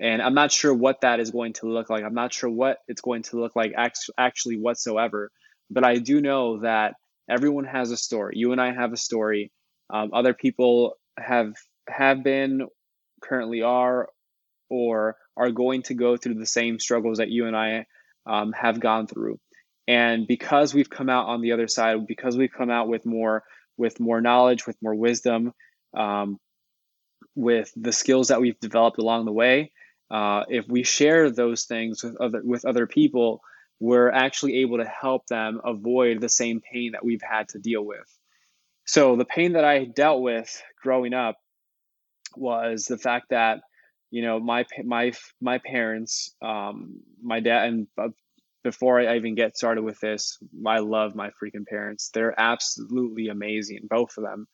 And 0.00 0.20
i'm 0.22 0.34
not 0.34 0.52
sure 0.52 0.74
what 0.74 1.02
that 1.02 1.20
is 1.20 1.30
going 1.30 1.54
to 1.54 1.68
look 1.68 1.90
like. 1.90 2.04
I'm 2.04 2.14
not 2.14 2.32
sure 2.32 2.50
what 2.50 2.78
it's 2.88 3.00
going 3.00 3.22
to 3.24 3.40
look 3.40 3.56
like 3.56 3.72
actually 4.18 4.58
whatsoever. 4.58 5.30
But 5.70 5.84
i 5.84 5.98
do 5.98 6.20
know 6.20 6.60
that 6.60 6.94
everyone 7.30 7.64
has 7.64 7.90
a 7.90 7.96
story. 7.96 8.34
You 8.36 8.52
and 8.52 8.60
i 8.60 8.72
have 8.72 8.92
a 8.92 8.98
story. 8.98 9.52
Um, 9.90 10.10
other 10.12 10.34
people 10.34 10.98
have 11.18 11.54
have 11.88 12.22
been, 12.22 12.66
currently 13.22 13.62
are, 13.62 14.08
or 14.68 15.16
are 15.36 15.50
going 15.50 15.82
to 15.82 15.94
go 15.94 16.16
through 16.16 16.34
the 16.34 16.46
same 16.46 16.78
struggles 16.78 17.18
that 17.18 17.30
you 17.30 17.46
and 17.46 17.56
I 17.56 17.86
um, 18.26 18.52
have 18.52 18.80
gone 18.80 19.06
through. 19.06 19.38
And 19.88 20.26
because 20.26 20.74
we've 20.74 20.90
come 20.90 21.08
out 21.08 21.26
on 21.26 21.40
the 21.40 21.52
other 21.52 21.68
side, 21.68 22.06
because 22.06 22.36
we've 22.36 22.52
come 22.52 22.70
out 22.70 22.88
with 22.88 23.06
more 23.06 23.44
with 23.78 24.00
more 24.00 24.20
knowledge, 24.20 24.66
with 24.66 24.76
more 24.80 24.94
wisdom, 24.94 25.52
um, 25.94 26.38
with 27.34 27.70
the 27.76 27.92
skills 27.92 28.28
that 28.28 28.40
we've 28.40 28.58
developed 28.58 28.98
along 28.98 29.26
the 29.26 29.32
way, 29.32 29.70
uh, 30.10 30.44
if 30.48 30.66
we 30.66 30.82
share 30.82 31.30
those 31.30 31.64
things 31.64 32.02
with 32.02 32.16
other 32.16 32.40
with 32.42 32.64
other 32.64 32.86
people, 32.86 33.40
we're 33.78 34.10
actually 34.10 34.56
able 34.58 34.78
to 34.78 34.84
help 34.84 35.26
them 35.26 35.60
avoid 35.64 36.20
the 36.20 36.28
same 36.28 36.60
pain 36.60 36.92
that 36.92 37.04
we've 37.04 37.22
had 37.22 37.48
to 37.50 37.58
deal 37.58 37.84
with. 37.84 38.06
So 38.86 39.16
the 39.16 39.24
pain 39.24 39.52
that 39.52 39.64
I 39.64 39.84
dealt 39.84 40.22
with 40.22 40.62
growing 40.82 41.12
up 41.12 41.36
was 42.38 42.84
the 42.86 42.98
fact 42.98 43.30
that 43.30 43.60
you 44.10 44.22
know 44.22 44.38
my 44.38 44.64
my 44.84 45.12
my 45.40 45.58
parents 45.58 46.34
um 46.42 47.00
my 47.22 47.40
dad 47.40 47.68
and 47.68 47.86
uh, 47.98 48.08
before 48.62 48.98
I 49.00 49.16
even 49.16 49.34
get 49.36 49.56
started 49.56 49.82
with 49.82 50.00
this 50.00 50.38
I 50.66 50.80
love 50.80 51.14
my 51.14 51.30
freaking 51.30 51.66
parents. 51.68 52.10
They're 52.12 52.34
absolutely 52.38 53.28
amazing 53.28 53.80
both 53.88 54.16
of 54.18 54.24
them. 54.24 54.48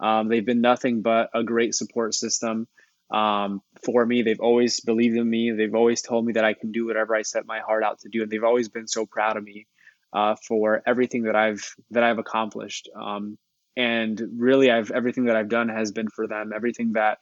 Um, 0.00 0.28
they've 0.28 0.44
been 0.44 0.62
nothing 0.62 1.02
but 1.02 1.28
a 1.34 1.42
great 1.42 1.74
support 1.74 2.14
system 2.14 2.66
um, 3.10 3.60
for 3.84 4.06
me. 4.06 4.22
They've 4.22 4.40
always 4.40 4.80
believed 4.80 5.16
in 5.16 5.28
me. 5.28 5.50
They've 5.50 5.74
always 5.74 6.00
told 6.00 6.24
me 6.24 6.34
that 6.34 6.44
I 6.44 6.54
can 6.54 6.72
do 6.72 6.86
whatever 6.86 7.14
I 7.14 7.22
set 7.22 7.46
my 7.46 7.60
heart 7.60 7.84
out 7.84 7.98
to 8.00 8.08
do 8.08 8.22
and 8.22 8.30
they've 8.30 8.44
always 8.44 8.68
been 8.68 8.88
so 8.88 9.04
proud 9.04 9.36
of 9.36 9.44
me 9.44 9.66
uh, 10.14 10.36
for 10.46 10.82
everything 10.86 11.24
that 11.24 11.36
I've 11.36 11.74
that 11.90 12.02
I've 12.02 12.18
accomplished. 12.18 12.88
Um, 12.94 13.36
and 13.78 14.20
really 14.36 14.72
I've 14.72 14.90
everything 14.90 15.26
that 15.26 15.36
I've 15.36 15.48
done 15.48 15.68
has 15.68 15.92
been 15.92 16.08
for 16.08 16.26
them. 16.26 16.52
Everything 16.54 16.94
that 16.94 17.18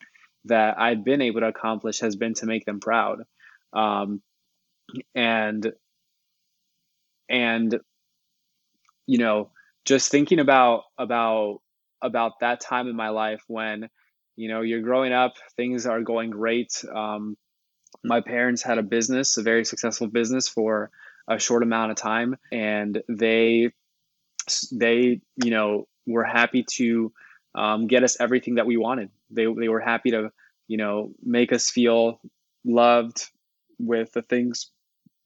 that 0.47 0.81
I've 0.81 1.05
been 1.05 1.21
able 1.21 1.41
to 1.41 1.49
accomplish 1.49 2.01
has 2.01 2.17
been 2.17 2.33
to 2.35 2.47
make 2.47 2.65
them 2.65 2.81
proud. 2.81 3.19
Um, 3.75 4.23
and 5.15 5.71
and 7.29 7.79
you 9.07 9.19
know, 9.19 9.51
just 9.85 10.11
thinking 10.11 10.41
about 10.41 10.85
about 10.97 11.61
about 12.01 12.41
that 12.41 12.61
time 12.61 12.89
in 12.89 12.97
my 12.97 13.11
life 13.11 13.43
when 13.49 13.91
you 14.35 14.49
know 14.49 14.63
you're 14.63 14.81
growing 14.81 15.13
up, 15.13 15.35
things 15.57 15.85
are 15.87 16.01
going 16.01 16.31
great. 16.31 16.83
Um, 16.91 17.37
my 18.03 18.23
parents 18.23 18.63
had 18.63 18.79
a 18.79 18.83
business, 18.83 19.37
a 19.37 19.43
very 19.43 19.67
successful 19.67 20.07
business 20.07 20.49
for 20.49 20.91
a 21.29 21.39
short 21.39 21.63
amount 21.63 21.91
of 21.91 21.99
time, 21.99 22.37
and 22.51 23.03
they 23.11 23.73
they 24.73 25.21
you 25.45 25.51
know 25.51 25.87
were 26.07 26.25
happy 26.25 26.65
to 26.77 27.13
um, 27.55 27.87
get 27.87 28.05
us 28.05 28.21
everything 28.21 28.57
that 28.57 28.67
we 28.67 28.77
wanted. 28.77 29.11
They, 29.31 29.47
they 29.47 29.69
were 29.69 29.81
happy 29.81 30.13
to, 30.13 30.31
you 30.69 30.77
know, 30.77 31.13
make 31.23 31.53
us 31.53 31.71
feel 31.71 32.21
loved 32.65 33.29
with 33.79 34.13
the 34.13 34.23
things 34.23 34.71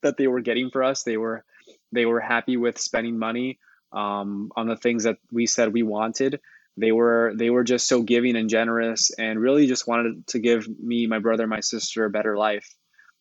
that 0.03 0.17
they 0.17 0.27
were 0.27 0.41
getting 0.41 0.71
for 0.71 0.83
us. 0.83 1.03
They 1.03 1.17
were, 1.17 1.45
they 1.93 2.07
were 2.07 2.21
happy 2.21 2.57
with 2.57 2.79
spending 2.79 3.19
money 3.19 3.59
um, 3.93 4.51
on 4.57 4.69
the 4.69 4.77
things 4.77 5.05
that 5.05 5.19
we 5.31 5.47
said 5.47 5.73
we 5.73 5.83
wanted. 5.83 6.41
They 6.77 6.93
were, 6.93 7.33
they 7.37 7.51
were 7.51 7.65
just 7.65 7.89
so 7.89 8.03
giving 8.03 8.37
and 8.37 8.49
generous, 8.49 9.11
and 9.19 9.39
really 9.39 9.67
just 9.67 9.87
wanted 9.87 10.27
to 10.29 10.39
give 10.39 10.67
me, 10.69 11.07
my 11.07 11.19
brother, 11.19 11.47
my 11.47 11.61
sister 11.61 12.05
a 12.05 12.11
better 12.11 12.37
life. 12.39 12.73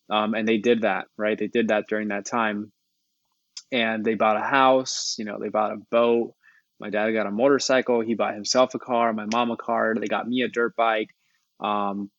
Um, 0.09 0.33
and 0.33 0.47
they 0.47 0.57
did 0.57 0.83
that, 0.83 1.07
right? 1.17 1.37
They 1.37 1.47
did 1.47 1.67
that 1.67 1.87
during 1.87 2.07
that 2.09 2.25
time, 2.25 2.71
and 3.71 4.05
they 4.05 4.15
bought 4.15 4.37
a 4.37 4.41
house. 4.41 5.15
You 5.17 5.25
know, 5.25 5.39
they 5.39 5.49
bought 5.49 5.73
a 5.73 5.81
boat 5.91 6.33
my 6.79 6.89
dad 6.89 7.11
got 7.11 7.27
a 7.27 7.31
motorcycle. 7.31 8.01
He 8.01 8.15
bought 8.15 8.33
himself 8.33 8.73
a 8.73 8.79
car. 8.79 9.11
My 9.13 9.25
mom 9.25 9.51
a 9.51 9.57
car. 9.57 9.95
They 9.99 10.07
got 10.07 10.27
me 10.27 10.41
a 10.41 10.47
dirt 10.47 10.75
bike. 10.75 11.09
Um, 11.59 12.09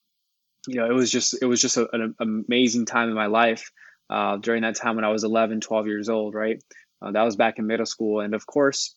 you 0.67 0.77
know, 0.77 0.87
it 0.87 0.93
was 0.93 1.11
just 1.11 1.41
it 1.41 1.47
was 1.47 1.61
just 1.61 1.77
a, 1.77 1.89
an 1.95 2.15
amazing 2.21 2.87
time 2.87 3.09
in 3.09 3.15
my 3.15 3.27
life 3.27 3.71
uh, 4.11 4.37
during 4.37 4.63
that 4.63 4.77
time 4.77 4.97
when 4.97 5.05
I 5.05 5.11
was 5.11 5.25
11, 5.25 5.61
12 5.61 5.87
years 5.87 6.09
old. 6.09 6.35
Right, 6.35 6.63
uh, 7.01 7.13
that 7.13 7.23
was 7.23 7.37
back 7.37 7.59
in 7.59 7.67
middle 7.67 7.87
school, 7.87 8.21
and 8.21 8.35
of 8.35 8.47
course, 8.47 8.95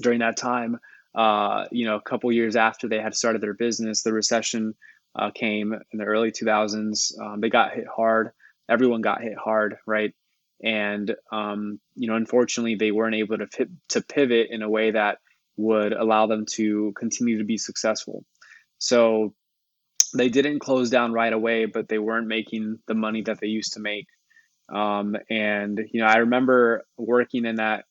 during 0.00 0.20
that 0.20 0.36
time, 0.36 0.78
uh, 1.14 1.64
you 1.72 1.84
know, 1.84 1.96
a 1.96 2.02
couple 2.02 2.30
years 2.30 2.54
after 2.54 2.88
they 2.88 3.00
had 3.00 3.14
started 3.14 3.42
their 3.42 3.54
business, 3.54 4.02
the 4.02 4.12
recession 4.12 4.74
uh, 5.16 5.30
came 5.30 5.72
in 5.72 5.98
the 5.98 6.04
early 6.04 6.30
2000s. 6.30 7.18
Um, 7.20 7.40
they 7.40 7.50
got 7.50 7.72
hit 7.72 7.86
hard. 7.94 8.30
Everyone 8.68 9.00
got 9.00 9.22
hit 9.22 9.36
hard, 9.36 9.76
right? 9.86 10.14
And 10.62 11.14
um, 11.32 11.80
you 11.94 12.08
know 12.08 12.16
unfortunately 12.16 12.74
they 12.74 12.90
weren't 12.90 13.14
able 13.14 13.38
to 13.38 13.68
to 13.88 14.02
pivot 14.02 14.48
in 14.50 14.62
a 14.62 14.70
way 14.70 14.90
that 14.90 15.18
would 15.56 15.92
allow 15.92 16.26
them 16.26 16.46
to 16.46 16.92
continue 16.96 17.38
to 17.38 17.44
be 17.44 17.58
successful. 17.58 18.24
So 18.78 19.34
they 20.14 20.28
didn't 20.28 20.60
close 20.60 20.88
down 20.90 21.12
right 21.12 21.32
away 21.32 21.66
but 21.66 21.88
they 21.88 21.98
weren't 21.98 22.28
making 22.28 22.78
the 22.86 22.94
money 22.94 23.22
that 23.22 23.40
they 23.40 23.48
used 23.48 23.74
to 23.74 23.80
make. 23.80 24.06
Um, 24.72 25.16
and 25.30 25.80
you 25.92 26.00
know 26.00 26.06
i 26.06 26.18
remember 26.18 26.84
working 26.98 27.46
in 27.46 27.56
that 27.56 27.84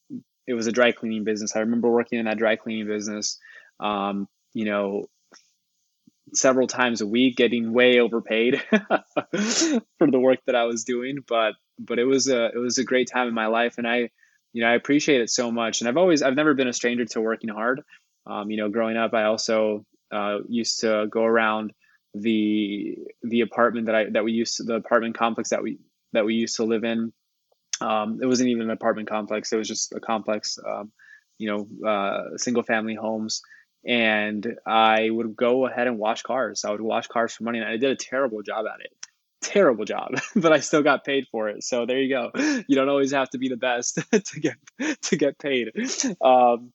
it 0.45 0.53
was 0.53 0.67
a 0.67 0.71
dry 0.71 0.93
cleaning 0.93 1.25
business. 1.25 1.55
I 1.55 1.59
remember 1.59 1.89
working 1.89 2.19
in 2.19 2.25
that 2.25 2.38
dry 2.38 2.55
cleaning 2.55 2.88
business 2.88 3.39
um, 3.79 4.27
you 4.53 4.65
know 4.65 5.05
several 6.34 6.67
times 6.67 7.01
a 7.01 7.07
week 7.07 7.36
getting 7.36 7.74
way 7.74 8.00
overpaid 8.00 8.62
for 8.72 10.12
the 10.12 10.19
work 10.19 10.39
that 10.46 10.55
i 10.55 10.65
was 10.65 10.84
doing 10.84 11.17
but 11.27 11.53
but 11.79 12.00
it 12.00 12.05
was 12.05 12.27
a 12.27 12.46
it 12.48 12.57
was 12.57 12.77
a 12.77 12.84
great 12.84 13.10
time 13.12 13.27
in 13.27 13.34
my 13.34 13.48
life, 13.48 13.77
and 13.77 13.88
I, 13.88 14.10
you 14.53 14.62
know, 14.62 14.67
I 14.67 14.74
appreciate 14.74 15.22
it 15.22 15.29
so 15.29 15.51
much. 15.51 15.81
And 15.81 15.88
I've 15.88 15.98
always 15.98 16.22
I've 16.22 16.36
never 16.36 16.53
been 16.53 16.67
a 16.67 16.74
stranger 16.74 17.05
to 17.05 17.22
working 17.22 17.50
hard. 17.50 17.81
Um, 18.25 18.50
you 18.51 18.57
know, 18.57 18.69
growing 18.69 18.98
up, 18.98 19.13
I 19.13 19.24
also 19.24 19.86
uh, 20.12 20.39
used 20.48 20.81
to 20.81 21.07
go 21.10 21.24
around 21.24 21.74
the 22.13 22.98
the 23.24 23.41
apartment 23.41 23.88
that 23.88 23.96
I 23.96 24.05
that 24.12 24.24
we 24.24 24.34
used 24.34 24.57
to, 24.57 24.63
the 24.63 24.75
apartment 24.75 25.17
complex 25.17 25.50
that 25.50 25.63
we 25.63 25.79
that 26.13 26.25
we 26.25 26.36
used 26.36 26.55
to 26.57 26.63
live 26.63 26.84
in. 26.84 27.13
Um, 27.79 28.19
it 28.22 28.25
wasn't 28.25 28.50
even 28.50 28.63
an 28.63 28.72
apartment 28.72 29.10
complex; 29.10 29.51
it 29.51 29.57
was 29.57 29.67
just 29.67 29.93
a 29.93 30.00
complex. 30.00 30.57
Um, 30.65 30.91
you 31.39 31.48
know, 31.51 31.88
uh, 31.88 32.36
single 32.38 32.63
family 32.63 32.96
homes. 32.96 33.43
And 33.88 34.56
I 34.65 35.10
would 35.10 35.36
go 35.36 35.65
ahead 35.65 35.88
and 35.88 35.98
wash 35.98 36.22
cars. 36.22 36.65
I 36.65 36.72
would 36.72 36.82
wash 36.82 37.08
cars 37.08 37.34
for 37.34 37.46
money, 37.46 37.60
and 37.60 37.67
I 37.67 37.77
did 37.77 37.91
a 37.91 37.96
terrible 37.96 38.41
job 38.41 38.65
at 38.67 38.82
it 38.82 38.91
terrible 39.41 39.86
job, 39.86 40.12
but 40.36 40.51
I 40.51 40.60
still 40.60 40.84
got 40.84 41.06
paid 41.06 41.27
for 41.32 41.50
it. 41.50 41.63
So 41.63 41.86
there 41.86 42.00
you 42.00 42.10
go. 42.10 42.32
You 42.67 42.75
don't 42.75 42.89
always 42.89 43.12
have 43.12 43.29
to 43.32 43.38
be 43.38 43.50
the 43.50 43.58
best 43.58 44.00
to 44.12 44.39
get 44.39 44.56
to 45.03 45.15
get 45.15 45.39
paid. 45.39 45.70
Um, 46.22 46.74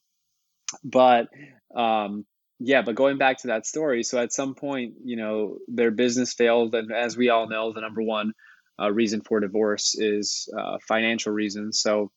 but 0.83 1.29
um, 1.75 2.25
yeah, 2.59 2.83
but 2.83 2.95
going 2.95 3.19
back 3.19 3.39
to 3.39 3.49
that 3.49 3.67
story, 3.67 4.03
so 4.03 4.19
at 4.19 4.33
some 4.33 4.55
point, 4.55 4.95
you 5.05 5.17
know, 5.17 5.59
their 5.69 5.91
business 5.91 6.33
failed, 6.33 6.75
and 6.75 6.93
as 6.93 7.17
we 7.17 7.29
all 7.29 7.49
know, 7.49 7.73
the 7.73 7.81
number 7.81 8.03
one 8.03 8.33
uh, 8.81 8.91
reason 8.91 9.21
for 9.21 9.41
divorce 9.41 9.95
is 9.97 10.49
uh, 10.57 10.79
financial 10.87 11.33
reasons. 11.33 11.81
So 11.81 12.11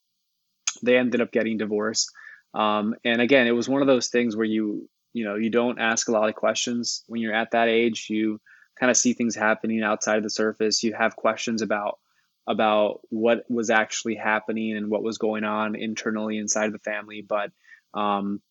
they 0.84 0.98
ended 0.98 1.22
up 1.22 1.32
getting 1.32 1.58
divorced. 1.58 2.12
Um, 2.56 2.96
and 3.04 3.22
again, 3.22 3.48
it 3.48 3.52
was 3.52 3.68
one 3.68 3.82
of 3.82 3.88
those 3.88 4.08
things 4.08 4.36
where 4.36 4.46
you 4.46 4.90
you 5.14 5.26
know 5.26 5.36
you 5.36 5.50
don't 5.50 5.80
ask 5.80 6.08
a 6.08 6.12
lot 6.12 6.30
of 6.30 6.36
questions 6.36 7.04
when 7.08 7.22
you're 7.22 7.36
at 7.36 7.52
that 7.52 7.68
age. 7.68 8.08
You 8.10 8.40
kind 8.80 8.90
of 8.90 8.98
see 8.98 9.14
things 9.14 9.36
happening 9.36 9.84
outside 9.84 10.18
of 10.18 10.24
the 10.24 10.30
surface. 10.30 10.84
You 10.84 10.94
have 10.94 11.16
questions 11.16 11.62
about 11.62 12.00
about 12.48 13.02
what 13.10 13.44
was 13.50 13.70
actually 13.70 14.16
happening 14.16 14.78
and 14.78 14.90
what 14.90 15.04
was 15.04 15.18
going 15.18 15.44
on 15.44 15.76
internally 15.76 16.38
inside 16.38 16.68
of 16.68 16.74
the 16.74 16.80
family. 16.80 17.26
But 17.28 17.52
um, 17.94 18.42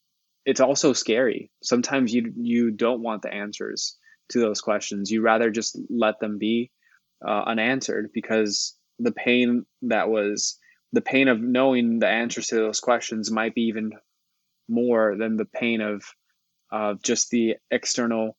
it's 0.44 0.60
also 0.60 0.92
scary. 0.92 1.50
Sometimes 1.62 2.12
you 2.12 2.32
you 2.36 2.70
don't 2.70 3.02
want 3.02 3.22
the 3.22 3.32
answers 3.32 3.96
to 4.30 4.40
those 4.40 4.60
questions. 4.60 5.10
You 5.10 5.22
rather 5.22 5.50
just 5.50 5.78
let 5.88 6.20
them 6.20 6.38
be 6.38 6.70
uh, 7.26 7.44
unanswered 7.46 8.10
because 8.12 8.76
the 8.98 9.12
pain 9.12 9.64
that 9.82 10.08
was 10.08 10.58
the 10.94 11.00
pain 11.00 11.26
of 11.26 11.40
knowing 11.40 11.98
the 11.98 12.06
answers 12.06 12.46
to 12.48 12.54
those 12.54 12.78
questions 12.80 13.30
might 13.30 13.54
be 13.54 13.62
even 13.62 13.92
more 14.68 15.16
than 15.16 15.36
the 15.36 15.44
pain 15.44 15.80
of 15.80 16.04
of 16.70 17.02
just 17.02 17.30
the 17.30 17.56
external 17.70 18.36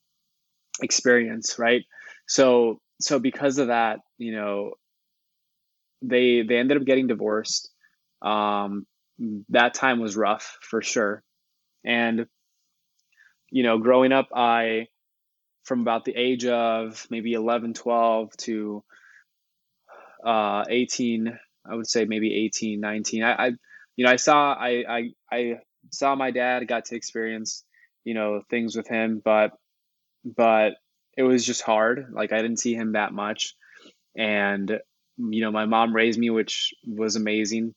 experience, 0.81 1.59
right? 1.59 1.83
So 2.27 2.79
so 3.01 3.19
because 3.19 3.57
of 3.57 3.67
that, 3.67 3.99
you 4.17 4.31
know, 4.31 4.71
they 6.01 6.43
they 6.43 6.57
ended 6.57 6.77
up 6.77 6.85
getting 6.85 7.07
divorced. 7.07 7.69
Um, 8.21 8.87
that 9.49 9.73
time 9.73 9.99
was 9.99 10.15
rough 10.15 10.57
for 10.61 10.81
sure, 10.81 11.23
and 11.83 12.25
you 13.51 13.63
know, 13.63 13.79
growing 13.79 14.13
up, 14.13 14.29
I 14.33 14.87
from 15.65 15.81
about 15.81 16.05
the 16.05 16.15
age 16.15 16.45
of 16.45 17.05
maybe 17.09 17.33
11, 17.33 17.73
12 17.73 18.37
to 18.37 18.83
uh, 20.25 20.63
18, 20.69 21.37
I 21.69 21.75
would 21.75 21.87
say 21.87 22.05
maybe 22.05 22.33
18, 22.45 22.79
19. 22.79 23.23
I, 23.23 23.33
I 23.33 23.51
you 23.95 24.05
know, 24.05 24.11
I 24.11 24.17
saw 24.17 24.53
I, 24.53 24.83
I 24.87 25.09
I 25.31 25.53
saw 25.91 26.15
my 26.15 26.31
dad, 26.31 26.67
got 26.67 26.85
to 26.85 26.95
experience, 26.95 27.63
you 28.03 28.13
know, 28.13 28.41
things 28.49 28.75
with 28.75 28.87
him, 28.87 29.21
but 29.23 29.51
but 30.23 30.75
it 31.17 31.23
was 31.23 31.45
just 31.45 31.61
hard. 31.61 32.07
Like 32.11 32.33
I 32.33 32.41
didn't 32.41 32.59
see 32.59 32.73
him 32.73 32.93
that 32.93 33.13
much. 33.13 33.55
And 34.17 34.79
you 35.17 35.41
know, 35.41 35.51
my 35.51 35.65
mom 35.65 35.95
raised 35.95 36.19
me, 36.19 36.29
which 36.29 36.73
was 36.85 37.15
amazing. 37.15 37.73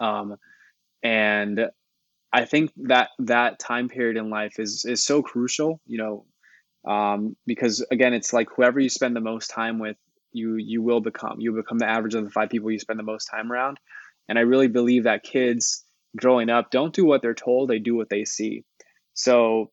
Um, 0.00 0.36
and 1.02 1.68
I 2.32 2.44
think 2.44 2.72
that 2.84 3.10
that 3.20 3.58
time 3.58 3.88
period 3.88 4.16
in 4.16 4.30
life 4.30 4.58
is 4.58 4.84
is 4.84 5.04
so 5.04 5.22
crucial, 5.22 5.80
you 5.86 5.98
know, 5.98 6.26
um, 6.90 7.36
because 7.46 7.84
again, 7.90 8.12
it's 8.12 8.32
like 8.32 8.48
whoever 8.54 8.80
you 8.80 8.88
spend 8.88 9.14
the 9.14 9.20
most 9.20 9.50
time 9.50 9.78
with, 9.78 9.96
you 10.34 10.56
you 10.56 10.82
will 10.82 11.00
become. 11.00 11.40
You 11.40 11.52
become 11.52 11.78
the 11.78 11.88
average 11.88 12.14
of 12.14 12.24
the 12.24 12.30
five 12.30 12.50
people 12.50 12.70
you 12.70 12.78
spend 12.78 12.98
the 12.98 13.04
most 13.04 13.26
time 13.26 13.50
around. 13.50 13.78
And 14.28 14.38
I 14.38 14.42
really 14.42 14.68
believe 14.68 15.04
that 15.04 15.22
kids 15.22 15.84
growing 16.16 16.50
up 16.50 16.70
don't 16.70 16.94
do 16.94 17.04
what 17.04 17.22
they're 17.22 17.34
told; 17.34 17.68
they 17.70 17.78
do 17.78 17.94
what 17.94 18.08
they 18.08 18.24
see. 18.24 18.64
So, 19.14 19.70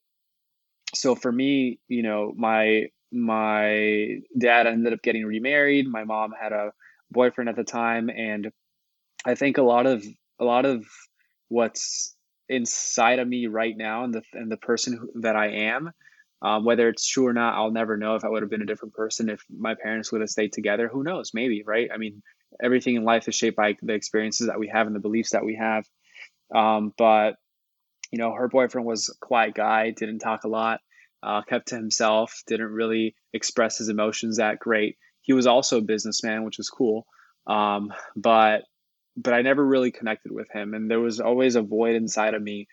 so 0.94 1.15
for 1.15 1.32
me, 1.32 1.80
you 1.88 2.03
know, 2.03 2.34
my 2.36 2.88
my 3.12 4.20
dad 4.38 4.68
ended 4.68 4.94
up 4.94 5.01
getting 5.01 5.25
remarried. 5.25 5.88
My 5.88 6.03
mom 6.03 6.32
had 6.39 6.53
a 6.53 6.72
boyfriend 7.12 7.50
at 7.50 7.56
the 7.56 7.63
time, 7.63 8.10
and 8.10 8.51
I 9.25 9.36
think 9.36 9.58
a 9.58 9.63
lot 9.63 9.86
of 9.86 10.06
a 10.39 10.44
lot 10.46 10.65
of 10.65 10.86
what's 11.50 12.15
inside 12.50 13.20
of 13.20 13.27
me 13.27 13.48
right 13.48 13.75
now 13.75 14.03
and 14.03 14.13
the 14.13 14.24
and 14.34 14.51
the 14.51 14.58
person 14.58 14.98
who, 14.98 15.22
that 15.22 15.36
I 15.36 15.48
am, 15.48 15.91
um, 16.41 16.65
whether 16.65 16.89
it's 16.89 17.07
true 17.07 17.27
or 17.27 17.33
not, 17.33 17.55
I'll 17.55 17.71
never 17.71 17.98
know 17.98 18.15
if 18.15 18.24
I 18.25 18.29
would 18.29 18.41
have 18.41 18.50
been 18.50 18.62
a 18.62 18.65
different 18.65 18.93
person 18.93 19.29
if 19.29 19.43
my 19.50 19.75
parents 19.75 20.12
would 20.12 20.21
have 20.21 20.29
stayed 20.29 20.53
together. 20.53 20.88
Who 20.88 21.03
knows? 21.03 21.31
Maybe, 21.33 21.63
right? 21.63 21.89
I 21.93 21.98
mean, 21.98 22.24
everything 22.62 22.95
in 22.95 23.03
life 23.03 23.27
is 23.27 23.36
shaped 23.36 23.57
by 23.57 23.75
the 23.81 23.93
experiences 23.93 24.48
that 24.48 24.60
we 24.60 24.67
have 24.69 24.88
and 24.88 24.95
the 24.95 25.00
beliefs 25.00 25.31
that 25.31 25.45
we 25.45 25.55
have. 25.55 25.86
Um, 26.53 26.93
but 26.98 27.36
you 28.12 28.17
know, 28.17 28.33
her 28.33 28.48
boyfriend 28.48 28.86
was 28.86 29.10
a 29.10 29.25
quiet 29.25 29.53
guy, 29.53 29.91
didn't 29.91 30.19
talk 30.19 30.43
a 30.43 30.50
lot, 30.50 30.81
uh, 31.24 31.41
kept 31.43 31.69
to 31.69 31.75
himself, 31.75 32.43
didn't 32.45 32.71
really 32.71 33.15
express 33.33 33.77
his 33.77 33.89
emotions 33.89 34.38
that 34.38 34.60
great. 34.60 34.98
He 35.21 35.33
was 35.33 35.48
also 35.48 35.77
a 35.77 35.81
businessman, 35.81 36.43
which 36.43 36.57
was 36.57 36.69
cool. 36.69 37.05
Um, 37.48 37.93
but 38.15 38.63
but 39.17 39.33
I 39.33 39.41
never 39.41 39.65
really 39.65 39.91
connected 39.91 40.31
with 40.31 40.50
him, 40.51 40.74
and 40.74 40.89
there 40.89 41.00
was 41.00 41.19
always 41.19 41.55
a 41.55 41.62
void 41.62 41.95
inside 41.95 42.33
of 42.33 42.41
me. 42.41 42.67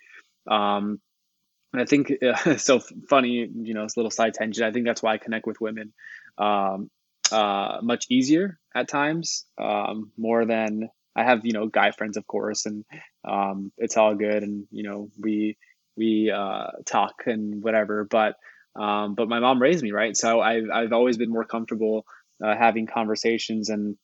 Um, 0.51 1.01
and 1.73 1.83
I 1.83 1.85
think 1.85 2.13
uh, 2.23 2.57
so 2.57 2.81
funny, 3.09 3.49
you 3.55 3.75
know, 3.75 3.85
it's 3.85 3.97
a 3.97 4.01
little 4.01 4.11
side 4.11 4.35
tangent. 4.35 4.67
I 4.67 4.73
think 4.73 4.87
that's 4.87 5.03
why 5.03 5.15
I 5.15 5.19
connect 5.19 5.47
with 5.47 5.61
women 5.61 5.93
um, 6.39 6.91
uh, 7.31 7.79
much 7.83 8.07
easier 8.11 8.59
at 8.75 8.89
times, 8.89 9.45
um, 9.59 10.13
more 10.17 10.45
than 10.47 10.89
I 11.15 11.25
have, 11.25 11.45
you 11.45 11.53
know, 11.53 11.67
guy 11.67 11.91
friends, 11.91 12.17
of 12.17 12.27
course, 12.27 12.67
and 12.67 12.85
um, 13.25 13.73
it's 13.77 13.97
all 13.97 14.15
good, 14.15 14.43
and 14.43 14.67
you 14.71 14.85
know, 14.85 15.11
we 15.19 15.59
we 15.97 16.31
uh, 16.31 16.69
talk 16.87 17.25
and 17.27 17.63
whatever. 17.63 18.05
But 18.05 18.37
um, 18.77 19.15
but 19.15 19.29
my 19.29 19.41
mom 19.41 19.61
raised 19.61 19.83
me 19.83 19.91
right, 19.91 20.17
so 20.17 20.41
I've 20.41 20.71
I've 20.73 20.93
always 20.93 21.19
been 21.19 21.31
more 21.31 21.45
comfortable 21.45 22.07
uh, 22.43 22.57
having 22.57 22.87
conversations 22.87 23.69
and 23.69 23.97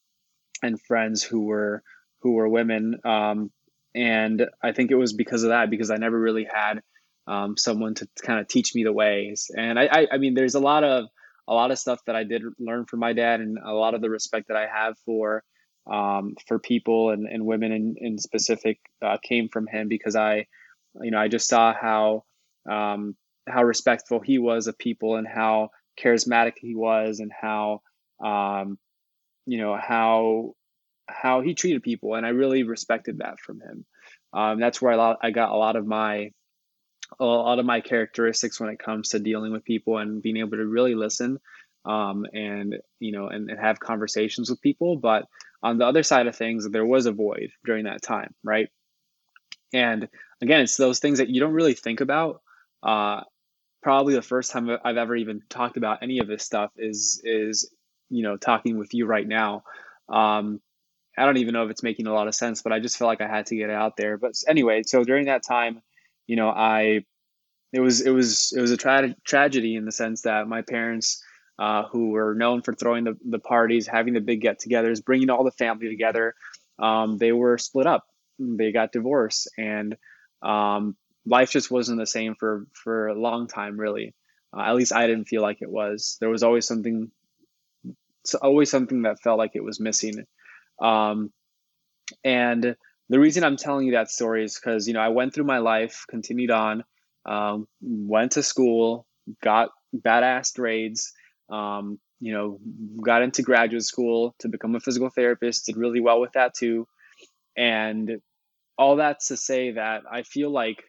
and 0.63 0.81
friends 0.81 1.23
who 1.23 1.45
were 1.45 1.83
who 2.21 2.33
were 2.33 2.49
women. 2.49 3.01
Um, 3.05 3.53
and 3.95 4.49
I 4.63 4.73
think 4.73 4.91
it 4.91 4.97
was 4.97 5.13
because 5.13 5.45
of 5.45 5.51
that, 5.51 5.71
because 5.71 5.91
I 5.91 5.97
never 5.97 6.19
really 6.19 6.49
had 6.53 6.83
um, 7.27 7.57
someone 7.57 7.95
to 7.95 8.09
kind 8.23 8.41
of 8.41 8.49
teach 8.49 8.75
me 8.75 8.85
the 8.85 8.93
ways. 8.93 9.51
And 9.57 9.79
I, 9.79 9.89
I, 9.91 10.07
I, 10.13 10.19
mean, 10.19 10.35
there's 10.35 10.55
a 10.55 10.61
lot 10.61 10.85
of 10.85 11.07
a 11.47 11.55
lot 11.55 11.71
of 11.71 11.79
stuff 11.79 12.01
that 12.07 12.17
I 12.17 12.25
did 12.25 12.43
learn 12.59 12.87
from 12.87 13.01
my 13.01 13.13
dad, 13.13 13.41
and 13.41 13.59
a 13.63 13.73
lot 13.73 13.95
of 13.95 14.01
the 14.01 14.11
respect 14.11 14.49
that 14.49 14.57
I 14.57 14.67
have 14.67 14.97
for 15.05 15.43
um, 15.91 16.35
for 16.47 16.59
people 16.59 17.11
and, 17.11 17.27
and 17.27 17.45
women 17.45 17.73
in, 17.73 17.95
in 17.99 18.19
specific 18.19 18.79
uh, 19.03 19.19
came 19.23 19.49
from 19.49 19.67
him 19.67 19.89
because 19.89 20.17
I, 20.17 20.47
you 21.03 21.11
know, 21.11 21.19
I 21.19 21.29
just 21.29 21.49
saw 21.49 21.75
how 21.75 22.25
um, 22.71 23.17
how 23.47 23.63
respectful 23.63 24.21
he 24.21 24.39
was 24.39 24.67
of 24.67 24.79
people 24.79 25.17
and 25.17 25.27
how 25.27 25.71
charismatic 26.01 26.55
he 26.57 26.75
was 26.75 27.21
and 27.21 27.31
how 27.39 27.83
um, 28.25 28.79
you 29.47 29.59
know 29.59 29.77
how 29.77 30.55
how 31.07 31.43
he 31.43 31.55
treated 31.55 31.83
people, 31.83 32.15
and 32.15 32.25
I 32.25 32.31
really 32.31 32.63
respected 32.63 33.19
that 33.19 33.39
from 33.39 33.61
him. 33.61 33.85
Um, 34.33 34.59
that's 34.59 34.81
where 34.81 34.99
I, 34.99 35.17
I 35.23 35.31
got 35.31 35.51
a 35.51 35.57
lot 35.57 35.77
of 35.77 35.87
my 35.87 36.31
a 37.21 37.25
lot 37.25 37.59
of 37.59 37.67
my 37.67 37.81
characteristics 37.81 38.59
when 38.59 38.71
it 38.71 38.79
comes 38.79 39.11
to 39.11 39.19
dealing 39.19 39.53
with 39.53 39.65
people 39.65 39.99
and 39.99 40.23
being 40.23 40.39
able 40.39 40.57
to 40.57 40.67
really 40.67 40.95
listen 40.95 41.39
um, 41.85 42.27
and 42.33 42.77
you 42.99 43.13
know 43.13 43.29
and, 43.29 43.51
and 43.51 43.61
have 43.61 43.81
conversations 43.81 44.51
with 44.51 44.61
people. 44.61 44.97
But 44.97 45.27
on 45.63 45.79
the 45.79 45.87
other 45.87 46.03
side 46.03 46.27
of 46.27 46.37
things 46.37 46.69
there 46.69 46.87
was 46.87 47.07
a 47.07 47.13
void 47.13 47.51
during 47.65 47.85
that 47.85 48.03
time 48.03 48.35
right? 48.43 48.69
And 49.73 50.09
again 50.41 50.61
it's 50.61 50.77
those 50.77 50.99
things 50.99 51.19
that 51.19 51.29
you 51.29 51.41
don't 51.41 51.53
really 51.53 51.75
think 51.75 52.01
about. 52.01 52.41
Uh, 52.83 53.23
probably 53.83 54.15
the 54.15 54.23
first 54.23 54.51
time 54.51 54.71
i've 54.83 54.97
ever 54.97 55.15
even 55.15 55.43
talked 55.51 55.77
about 55.77 56.03
any 56.03 56.19
of 56.19 56.27
this 56.27 56.43
stuff 56.43 56.71
is 56.79 57.21
is 57.23 57.71
you 58.09 58.23
know 58.23 58.37
talking 58.37 58.79
with 58.79 58.95
you 58.95 59.07
right 59.07 59.27
now. 59.27 59.65
Um, 60.09 60.61
I 61.17 61.25
don't 61.25 61.37
even 61.37 61.55
know 61.55 61.65
if 61.65 61.71
it's 61.71 61.83
making 61.83 62.07
a 62.07 62.13
lot 62.13 62.29
of 62.29 62.35
sense, 62.35 62.63
but 62.63 62.73
I 62.73 62.81
just 62.81 62.97
felt 62.97 63.09
like 63.09 63.21
I 63.21 63.29
had 63.29 63.47
to 63.47 63.57
get 63.57 63.71
it 63.71 63.75
out 63.75 63.97
there. 63.97 64.19
But 64.19 64.33
anyway, 64.49 64.83
so 64.85 65.05
during 65.05 65.27
that 65.27 65.45
time, 65.45 65.81
you 66.27 66.37
know, 66.37 66.49
I 66.49 67.05
it 67.73 67.81
was 67.81 68.01
it 68.01 68.11
was 68.11 68.53
it 68.57 68.61
was 68.61 68.71
a 68.71 68.77
tra- 68.77 69.17
tragedy 69.25 69.77
in 69.77 69.85
the 69.85 69.93
sense 69.93 70.23
that 70.23 70.47
my 70.47 70.63
parents, 70.63 71.23
uh, 71.59 71.85
who 71.91 72.11
were 72.11 72.35
known 72.35 72.63
for 72.63 72.73
throwing 72.73 73.05
the, 73.05 73.17
the 73.29 73.39
parties, 73.39 73.87
having 73.87 74.15
the 74.15 74.21
big 74.21 74.41
get-togethers, 74.41 75.05
bringing 75.05 75.31
all 75.31 75.45
the 75.45 75.51
family 75.51 75.89
together, 75.89 76.35
um, 76.79 77.19
they 77.19 77.33
were 77.33 77.59
split 77.59 77.87
up. 77.87 78.05
They 78.39 78.73
got 78.73 78.93
divorced, 78.93 79.49
and 79.59 79.97
um, 80.43 80.97
life 81.27 81.51
just 81.51 81.71
wasn't 81.71 81.99
the 81.99 82.07
same 82.07 82.35
for 82.35 82.67
for 82.73 83.09
a 83.09 83.15
long 83.15 83.47
time, 83.49 83.79
really. 83.79 84.15
Uh, 84.57 84.63
at 84.63 84.77
least 84.77 84.93
I 84.93 85.07
didn't 85.07 85.27
feel 85.27 85.43
like 85.43 85.63
it 85.63 85.71
was. 85.71 86.17
There 86.21 86.31
was 86.31 86.43
always 86.43 86.67
something, 86.67 87.11
always 88.41 88.71
something 88.71 89.03
that 89.03 89.21
felt 89.21 89.39
like 89.39 89.53
it 89.55 89.65
was 89.65 89.81
missing. 89.81 90.27
Um, 90.81 91.33
and 92.23 92.77
the 93.15 93.21
reason 93.21 93.45
I'm 93.45 93.57
telling 93.57 93.87
you 93.87 93.93
that 93.93 94.11
story 94.11 94.43
is 94.43 94.59
because, 94.59 94.89
you 94.89 94.95
know, 94.95 94.99
I 94.99 95.07
went 95.07 95.33
through 95.33 95.45
my 95.45 95.59
life, 95.59 96.05
continued 96.11 96.51
on, 96.51 96.83
um, 97.25 97.69
went 97.81 98.33
to 98.33 98.43
school, 98.43 99.07
got 99.41 99.71
badass 99.97 100.53
grades, 100.53 101.13
um, 101.49 102.01
you 102.19 102.33
know, 102.33 102.59
got 103.01 103.23
into 103.23 103.43
graduate 103.43 103.85
school 103.85 104.35
to 104.41 104.49
become 104.49 104.75
a 104.75 104.81
physical 104.81 105.11
therapist, 105.11 105.67
did 105.67 105.77
really 105.77 106.01
well 106.01 106.21
with 106.21 106.33
that 106.33 106.55
too. 106.55 106.89
And 107.57 108.21
all 108.77 108.97
that's 108.97 109.29
to 109.29 109.37
say 109.37 109.71
that 109.71 110.03
I 110.11 110.25
feel 110.25 110.51
like, 110.51 110.83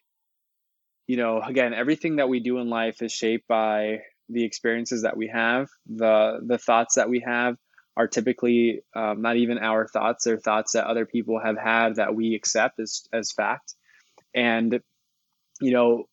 you 1.06 1.18
know, 1.18 1.40
again, 1.44 1.76
everything 1.76 2.16
that 2.16 2.28
we 2.28 2.40
do 2.40 2.58
in 2.58 2.72
life 2.72 3.04
is 3.04 3.12
shaped 3.12 3.48
by 3.48 4.00
the 4.30 4.44
experiences 4.44 5.04
that 5.04 5.16
we 5.16 5.28
have, 5.28 5.68
the 5.86 6.40
the 6.44 6.58
thoughts 6.58 6.96
that 6.96 7.08
we 7.08 7.20
have, 7.20 7.56
are 7.98 8.08
typically 8.08 8.82
um, 8.96 9.22
not 9.22 9.38
even 9.38 9.58
our 9.58 9.88
thoughts 9.88 10.26
they're 10.26 10.38
thoughts 10.38 10.74
that 10.74 10.86
other 10.86 11.06
people 11.06 11.40
have 11.40 11.58
had 11.58 11.96
that 11.96 12.16
we 12.16 12.36
accept 12.36 12.80
as, 12.80 13.08
as 13.14 13.32
fact. 13.32 13.74
And 14.34 14.82
you 15.62 15.72
know 15.72 16.06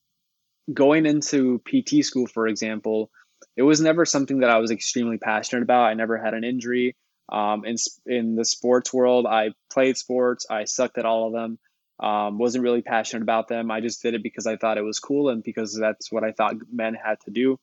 going 0.72 1.06
into 1.06 1.60
pt 1.64 2.04
school 2.04 2.26
for 2.26 2.46
example 2.46 3.10
it 3.56 3.62
was 3.62 3.80
never 3.80 4.04
something 4.04 4.40
that 4.40 4.50
i 4.50 4.58
was 4.58 4.70
extremely 4.70 5.18
passionate 5.18 5.62
about. 5.62 5.84
I 5.84 5.94
never 5.94 6.16
had 6.16 6.34
an 6.34 6.44
injury. 6.44 6.96
Um, 7.28 7.64
in, 7.64 7.76
in 8.06 8.34
the 8.34 8.44
sports 8.44 8.92
world 8.92 9.26
i 9.26 9.50
played 9.72 9.96
sports 9.96 10.46
i 10.50 10.64
sucked 10.64 10.98
at 10.98 11.06
all 11.06 11.28
of 11.28 11.32
them 11.32 11.58
um, 12.00 12.38
wasn't 12.38 12.64
really 12.64 12.82
passionate 12.82 13.22
about 13.22 13.46
them. 13.46 13.70
I 13.70 13.80
just 13.80 14.02
did 14.02 14.14
it 14.14 14.22
because 14.22 14.46
i 14.46 14.56
thought 14.56 14.78
it 14.78 14.84
was 14.84 14.98
cool 14.98 15.28
and 15.28 15.42
because 15.42 15.76
that's 15.78 16.10
what 16.10 16.24
i 16.24 16.32
thought 16.32 16.56
men 16.70 16.94
had 16.94 17.20
to 17.24 17.30
do. 17.30 17.58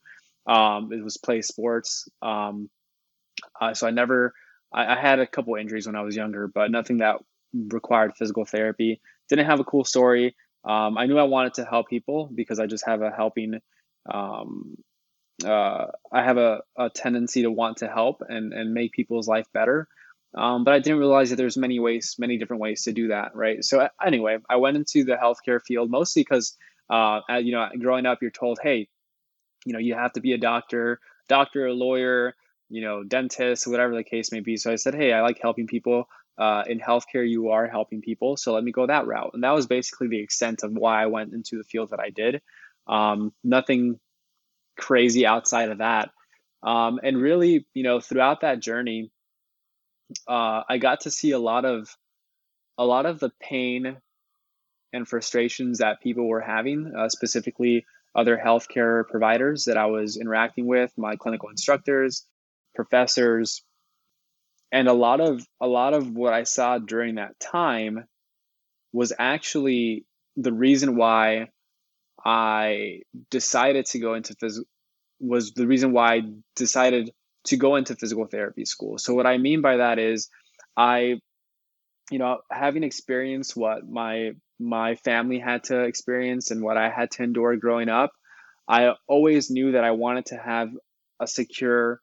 Um, 0.48 0.92
it 0.92 1.04
was 1.04 1.18
play 1.18 1.42
sports. 1.42 2.10
Um, 2.22 2.70
uh, 3.60 3.74
so 3.74 3.88
I 3.88 3.92
never, 3.92 4.34
I, 4.74 4.96
I, 4.96 5.00
had 5.00 5.20
a 5.20 5.28
couple 5.28 5.56
injuries 5.56 5.86
when 5.86 5.96
I 5.96 6.02
was 6.02 6.16
younger, 6.16 6.48
but 6.48 6.72
nothing 6.72 6.98
that 6.98 7.18
required 7.54 8.14
physical 8.18 8.46
therapy. 8.46 9.02
Didn't 9.30 9.46
have 9.46 9.60
a 9.60 9.66
cool 9.66 9.84
story. 9.84 10.36
Um, 10.64 10.98
I 10.98 11.06
knew 11.06 11.18
I 11.18 11.24
wanted 11.24 11.56
to 11.56 11.66
help 11.66 11.88
people 11.88 12.30
because 12.34 12.60
I 12.60 12.68
just 12.68 12.86
have 12.86 13.02
a 13.02 13.12
helping, 13.12 13.60
um, 14.12 14.76
uh, 15.46 15.86
I 16.12 16.24
have 16.24 16.38
a, 16.38 16.62
a 16.78 16.90
tendency 16.90 17.44
to 17.44 17.52
want 17.52 17.78
to 17.78 17.88
help 17.88 18.22
and, 18.28 18.54
and 18.54 18.74
make 18.74 18.92
people's 18.92 19.28
life 19.28 19.48
better. 19.54 19.88
Um, 20.38 20.64
but 20.64 20.74
I 20.74 20.80
didn't 20.80 21.00
realize 21.00 21.32
that 21.32 21.38
there's 21.38 21.58
many 21.58 21.80
ways, 21.80 22.16
many 22.20 22.38
different 22.38 22.62
ways 22.62 22.84
to 22.84 22.92
do 22.92 23.08
that, 23.08 23.36
right? 23.36 23.64
So 23.64 23.88
anyway, 24.06 24.38
I 24.50 24.58
went 24.58 24.78
into 24.78 25.04
the 25.04 25.16
healthcare 25.16 25.60
field 25.62 25.90
mostly 25.90 26.22
because, 26.22 26.56
uh, 26.90 27.22
you 27.42 27.52
know, 27.52 27.68
growing 27.80 28.06
up, 28.06 28.20
you're 28.22 28.30
told, 28.30 28.60
hey, 28.62 28.90
you 29.66 29.74
know, 29.74 29.80
you 29.80 29.96
have 29.96 30.14
to 30.14 30.22
be 30.22 30.34
a 30.34 30.38
doctor, 30.38 31.00
doctor, 31.28 31.68
a 31.68 31.74
lawyer, 31.74 32.36
you 32.70 32.82
know, 32.82 33.04
dentists, 33.04 33.68
whatever 33.68 33.96
the 33.96 34.04
case 34.04 34.32
may 34.32 34.40
be. 34.40 34.58
So 34.58 34.72
I 34.72 34.76
said, 34.76 34.96
hey, 34.96 35.12
I 35.14 35.22
like 35.22 35.40
helping 35.42 35.68
people. 35.68 36.08
Uh, 36.38 36.64
in 36.68 36.80
healthcare, 36.80 37.28
you 37.28 37.50
are 37.50 37.68
helping 37.68 38.02
people, 38.02 38.38
so 38.38 38.54
let 38.54 38.64
me 38.64 38.72
go 38.72 38.88
that 38.88 39.06
route. 39.06 39.32
And 39.34 39.44
that 39.44 39.52
was 39.52 39.68
basically 39.68 40.08
the 40.08 40.22
extent 40.22 40.64
of 40.64 40.72
why 40.72 41.04
I 41.04 41.08
went 41.08 41.34
into 41.34 41.58
the 41.58 41.66
field 41.66 41.90
that 41.90 42.00
I 42.00 42.12
did. 42.12 42.42
Um, 42.88 43.34
nothing 43.44 44.00
crazy 44.78 45.26
outside 45.26 45.70
of 45.70 45.80
that. 45.80 46.12
Um, 46.64 47.00
and 47.04 47.18
really, 47.18 47.66
you 47.74 47.84
know, 47.84 48.00
throughout 48.00 48.42
that 48.42 48.62
journey, 48.62 49.12
uh, 50.28 50.64
I 50.68 50.78
got 50.78 51.02
to 51.02 51.12
see 51.12 51.32
a 51.32 51.40
lot 51.40 51.66
of 51.66 51.90
a 52.78 52.86
lot 52.86 53.06
of 53.06 53.20
the 53.20 53.32
pain 53.42 53.98
and 54.94 55.08
frustrations 55.08 55.80
that 55.80 56.02
people 56.02 56.28
were 56.28 56.42
having, 56.42 56.94
uh, 56.98 57.10
specifically 57.10 57.86
other 58.16 58.40
healthcare 58.44 59.08
providers 59.08 59.66
that 59.66 59.78
I 59.78 59.86
was 59.88 60.18
interacting 60.18 60.66
with, 60.66 60.92
my 60.98 61.18
clinical 61.18 61.50
instructors, 61.50 62.26
professors, 62.80 63.62
and 64.72 64.88
a 64.88 64.94
lot 64.94 65.20
of 65.20 65.46
a 65.60 65.68
lot 65.68 65.94
of 65.94 66.10
what 66.10 66.32
I 66.32 66.44
saw 66.44 66.78
during 66.78 67.16
that 67.16 67.38
time 67.38 68.06
was 68.94 69.12
actually 69.20 70.06
the 70.38 70.54
reason 70.54 70.96
why 70.96 71.50
I 72.24 73.02
decided 73.30 73.86
to 73.88 74.00
go 74.00 74.14
into 74.14 74.34
physical 74.40 74.70
was 75.20 75.52
the 75.52 75.68
reason 75.68 75.92
why 75.92 76.16
I 76.16 76.22
decided 76.56 77.12
to 77.48 77.58
go 77.58 77.76
into 77.76 77.96
physical 77.96 78.28
therapy 78.28 78.64
school. 78.64 78.98
So 78.98 79.14
what 79.14 79.28
I 79.28 79.38
mean 79.38 79.62
by 79.62 79.78
that 79.78 80.00
is 80.00 80.30
I 80.78 81.20
you 82.10 82.20
know 82.20 82.38
having 82.50 82.84
experienced 82.84 83.58
what 83.58 83.86
my 83.86 84.32
my 84.58 84.96
family 84.96 85.40
had 85.40 85.66
to 85.66 85.82
experience 85.82 86.52
and 86.52 86.62
what 86.62 86.78
I 86.78 86.90
had 86.90 87.12
to 87.12 87.24
endure 87.24 87.58
growing 87.58 87.90
up, 87.90 88.12
I 88.70 88.94
always 89.06 89.52
knew 89.52 89.74
that 89.74 89.84
I 89.84 89.92
wanted 89.92 90.28
to 90.28 90.38
have 90.38 90.70
a 91.20 91.28
secure 91.28 92.00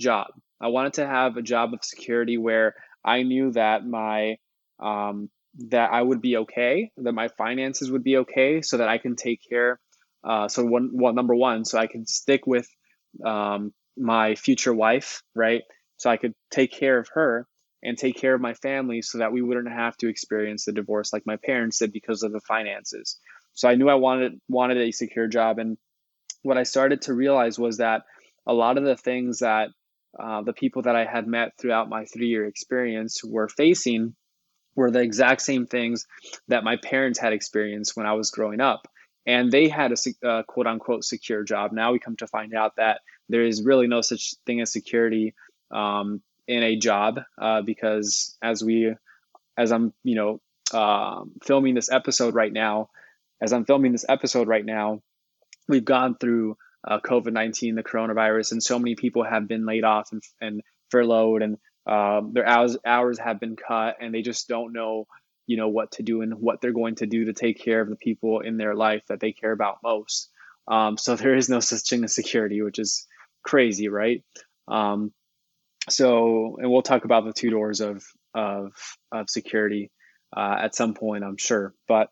job. 0.00 0.28
I 0.60 0.68
wanted 0.68 0.94
to 0.94 1.06
have 1.06 1.36
a 1.36 1.42
job 1.42 1.74
of 1.74 1.84
security 1.84 2.38
where 2.38 2.74
I 3.04 3.22
knew 3.22 3.52
that 3.52 3.84
my 3.86 4.36
um, 4.80 5.28
that 5.68 5.92
I 5.92 6.00
would 6.00 6.22
be 6.22 6.38
okay, 6.38 6.90
that 6.96 7.12
my 7.12 7.28
finances 7.28 7.90
would 7.90 8.04
be 8.04 8.18
okay, 8.18 8.62
so 8.62 8.78
that 8.78 8.88
I 8.88 8.98
can 8.98 9.16
take 9.16 9.40
care. 9.48 9.78
Uh, 10.24 10.48
so 10.48 10.64
one, 10.64 10.90
well, 10.92 11.12
number 11.12 11.34
one, 11.34 11.64
so 11.64 11.78
I 11.78 11.88
can 11.88 12.06
stick 12.06 12.46
with 12.46 12.68
um, 13.24 13.72
my 13.96 14.34
future 14.34 14.72
wife, 14.72 15.22
right? 15.34 15.62
So 15.98 16.08
I 16.10 16.16
could 16.16 16.34
take 16.50 16.72
care 16.72 16.98
of 16.98 17.08
her 17.14 17.46
and 17.82 17.98
take 17.98 18.16
care 18.16 18.34
of 18.34 18.40
my 18.40 18.54
family, 18.54 19.02
so 19.02 19.18
that 19.18 19.32
we 19.32 19.42
wouldn't 19.42 19.68
have 19.68 19.96
to 19.98 20.08
experience 20.08 20.64
the 20.64 20.72
divorce 20.72 21.12
like 21.12 21.26
my 21.26 21.36
parents 21.36 21.78
did 21.78 21.92
because 21.92 22.22
of 22.22 22.32
the 22.32 22.40
finances. 22.40 23.18
So 23.54 23.68
I 23.68 23.74
knew 23.74 23.88
I 23.88 23.94
wanted 23.94 24.40
wanted 24.48 24.78
a 24.78 24.92
secure 24.92 25.26
job, 25.26 25.58
and 25.58 25.76
what 26.42 26.56
I 26.56 26.62
started 26.62 27.02
to 27.02 27.14
realize 27.14 27.58
was 27.58 27.78
that 27.78 28.02
a 28.46 28.54
lot 28.54 28.78
of 28.78 28.84
the 28.84 28.96
things 28.96 29.40
that 29.40 29.68
uh, 30.18 30.42
the 30.42 30.52
people 30.52 30.82
that 30.82 30.96
I 30.96 31.04
had 31.04 31.26
met 31.26 31.52
throughout 31.58 31.88
my 31.88 32.04
three 32.04 32.28
year 32.28 32.46
experience 32.46 33.22
were 33.24 33.48
facing 33.48 34.14
were 34.74 34.90
the 34.90 35.00
exact 35.00 35.42
same 35.42 35.66
things 35.66 36.06
that 36.48 36.64
my 36.64 36.76
parents 36.76 37.18
had 37.18 37.32
experienced 37.32 37.96
when 37.96 38.06
I 38.06 38.14
was 38.14 38.30
growing 38.30 38.60
up. 38.60 38.88
And 39.26 39.52
they 39.52 39.68
had 39.68 39.92
a 39.92 40.26
uh, 40.26 40.42
quote 40.42 40.66
unquote 40.66 41.04
secure 41.04 41.44
job. 41.44 41.72
Now 41.72 41.92
we 41.92 41.98
come 41.98 42.16
to 42.16 42.26
find 42.26 42.54
out 42.54 42.76
that 42.76 43.00
there 43.28 43.44
is 43.44 43.62
really 43.62 43.86
no 43.86 44.00
such 44.00 44.34
thing 44.46 44.60
as 44.60 44.72
security 44.72 45.34
um, 45.70 46.22
in 46.48 46.62
a 46.62 46.76
job 46.76 47.20
uh, 47.40 47.62
because 47.62 48.36
as 48.42 48.64
we, 48.64 48.94
as 49.56 49.70
I'm, 49.70 49.92
you 50.02 50.16
know, 50.16 50.40
uh, 50.72 51.24
filming 51.44 51.74
this 51.74 51.90
episode 51.90 52.34
right 52.34 52.52
now, 52.52 52.88
as 53.40 53.52
I'm 53.52 53.64
filming 53.64 53.92
this 53.92 54.06
episode 54.08 54.48
right 54.48 54.64
now, 54.64 55.02
we've 55.68 55.84
gone 55.84 56.16
through 56.18 56.56
uh, 56.86 57.00
COVID 57.00 57.32
19, 57.32 57.74
the 57.74 57.82
coronavirus, 57.82 58.52
and 58.52 58.62
so 58.62 58.78
many 58.78 58.94
people 58.94 59.24
have 59.24 59.48
been 59.48 59.66
laid 59.66 59.84
off 59.84 60.08
and, 60.12 60.22
and 60.40 60.62
furloughed, 60.90 61.42
and 61.42 61.56
um, 61.86 62.32
their 62.32 62.46
hours, 62.46 62.76
hours 62.84 63.18
have 63.18 63.40
been 63.40 63.56
cut, 63.56 63.96
and 64.00 64.14
they 64.14 64.22
just 64.22 64.48
don't 64.48 64.72
know, 64.72 65.06
you 65.46 65.56
know, 65.56 65.68
what 65.68 65.92
to 65.92 66.02
do 66.02 66.22
and 66.22 66.34
what 66.34 66.60
they're 66.60 66.72
going 66.72 66.96
to 66.96 67.06
do 67.06 67.26
to 67.26 67.32
take 67.32 67.62
care 67.62 67.80
of 67.80 67.88
the 67.88 67.96
people 67.96 68.40
in 68.40 68.56
their 68.56 68.74
life 68.74 69.02
that 69.08 69.20
they 69.20 69.32
care 69.32 69.52
about 69.52 69.78
most. 69.82 70.30
Um, 70.68 70.96
so 70.96 71.16
there 71.16 71.34
is 71.34 71.48
no 71.48 71.60
such 71.60 71.88
thing 71.88 72.04
as 72.04 72.14
security, 72.14 72.62
which 72.62 72.78
is 72.78 73.06
crazy, 73.42 73.88
right? 73.88 74.22
Um, 74.68 75.12
so, 75.88 76.56
and 76.60 76.70
we'll 76.70 76.82
talk 76.82 77.04
about 77.04 77.24
the 77.24 77.32
two 77.32 77.50
doors 77.50 77.80
of 77.80 78.04
of 78.34 78.72
of 79.10 79.28
security 79.28 79.90
uh, 80.34 80.56
at 80.60 80.74
some 80.74 80.94
point, 80.94 81.24
I'm 81.24 81.36
sure, 81.36 81.74
but 81.88 82.08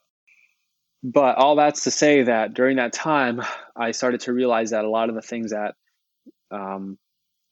but 1.03 1.37
all 1.37 1.57
that's 1.57 1.85
to 1.85 1.91
say 1.91 2.25
that 2.25 2.55
during 2.55 2.77
that 2.77 2.93
time, 2.93 3.43
I 3.77 3.93
started 3.93 4.21
to 4.23 4.33
realize 4.33 4.71
that 4.71 4.85
a 4.85 4.91
lot 4.91 5.09
of 5.09 5.15
the 5.15 5.23
things 5.23 5.53
that 5.53 5.75
um, 6.51 6.99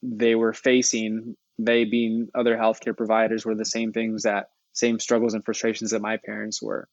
they 0.03 0.35
were 0.35 0.53
facing, 0.53 1.37
they 1.59 1.85
being 1.85 2.29
other 2.35 2.57
healthcare 2.57 2.97
providers, 2.97 3.47
were 3.47 3.55
the 3.55 3.65
same 3.65 3.93
things 3.93 4.25
that 4.25 4.49
same 4.73 5.01
struggles 5.01 5.35
and 5.35 5.45
frustrations 5.45 5.93
that 5.93 6.03
my 6.03 6.19
parents 6.19 6.63
were. 6.63 6.89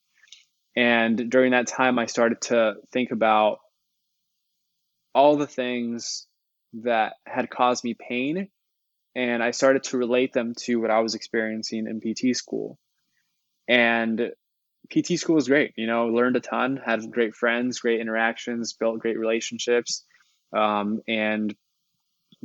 And 0.76 1.30
during 1.30 1.52
that 1.52 1.68
time, 1.68 2.00
I 2.00 2.06
started 2.06 2.41
to 2.41 2.76
think 2.91 3.12
about 3.12 3.60
all 5.13 5.38
the 5.38 5.48
things 5.48 6.28
that 6.84 7.13
had 7.26 7.50
caused 7.50 7.84
me 7.84 7.96
pain. 7.96 8.50
And 9.15 9.41
I 9.41 9.52
started 9.52 9.84
to 9.84 9.98
relate 9.98 10.34
them 10.34 10.54
to 10.63 10.76
what 10.76 10.91
I 10.91 11.00
was 11.00 11.15
experiencing 11.15 11.88
in 11.88 12.02
PT 12.02 12.36
school. 12.36 12.78
And 13.68 14.32
PT 14.89 15.19
school 15.19 15.36
was 15.36 15.48
great. 15.48 15.74
You 15.76 15.88
know, 15.88 16.08
learned 16.08 16.36
a 16.36 16.39
ton, 16.39 16.80
had 16.84 17.12
great 17.12 17.36
friends, 17.36 17.80
great 17.80 18.02
interactions, 18.02 18.74
built 18.74 19.00
great 19.00 19.19
relationships, 19.19 20.04
um, 20.56 21.02
and 21.08 21.56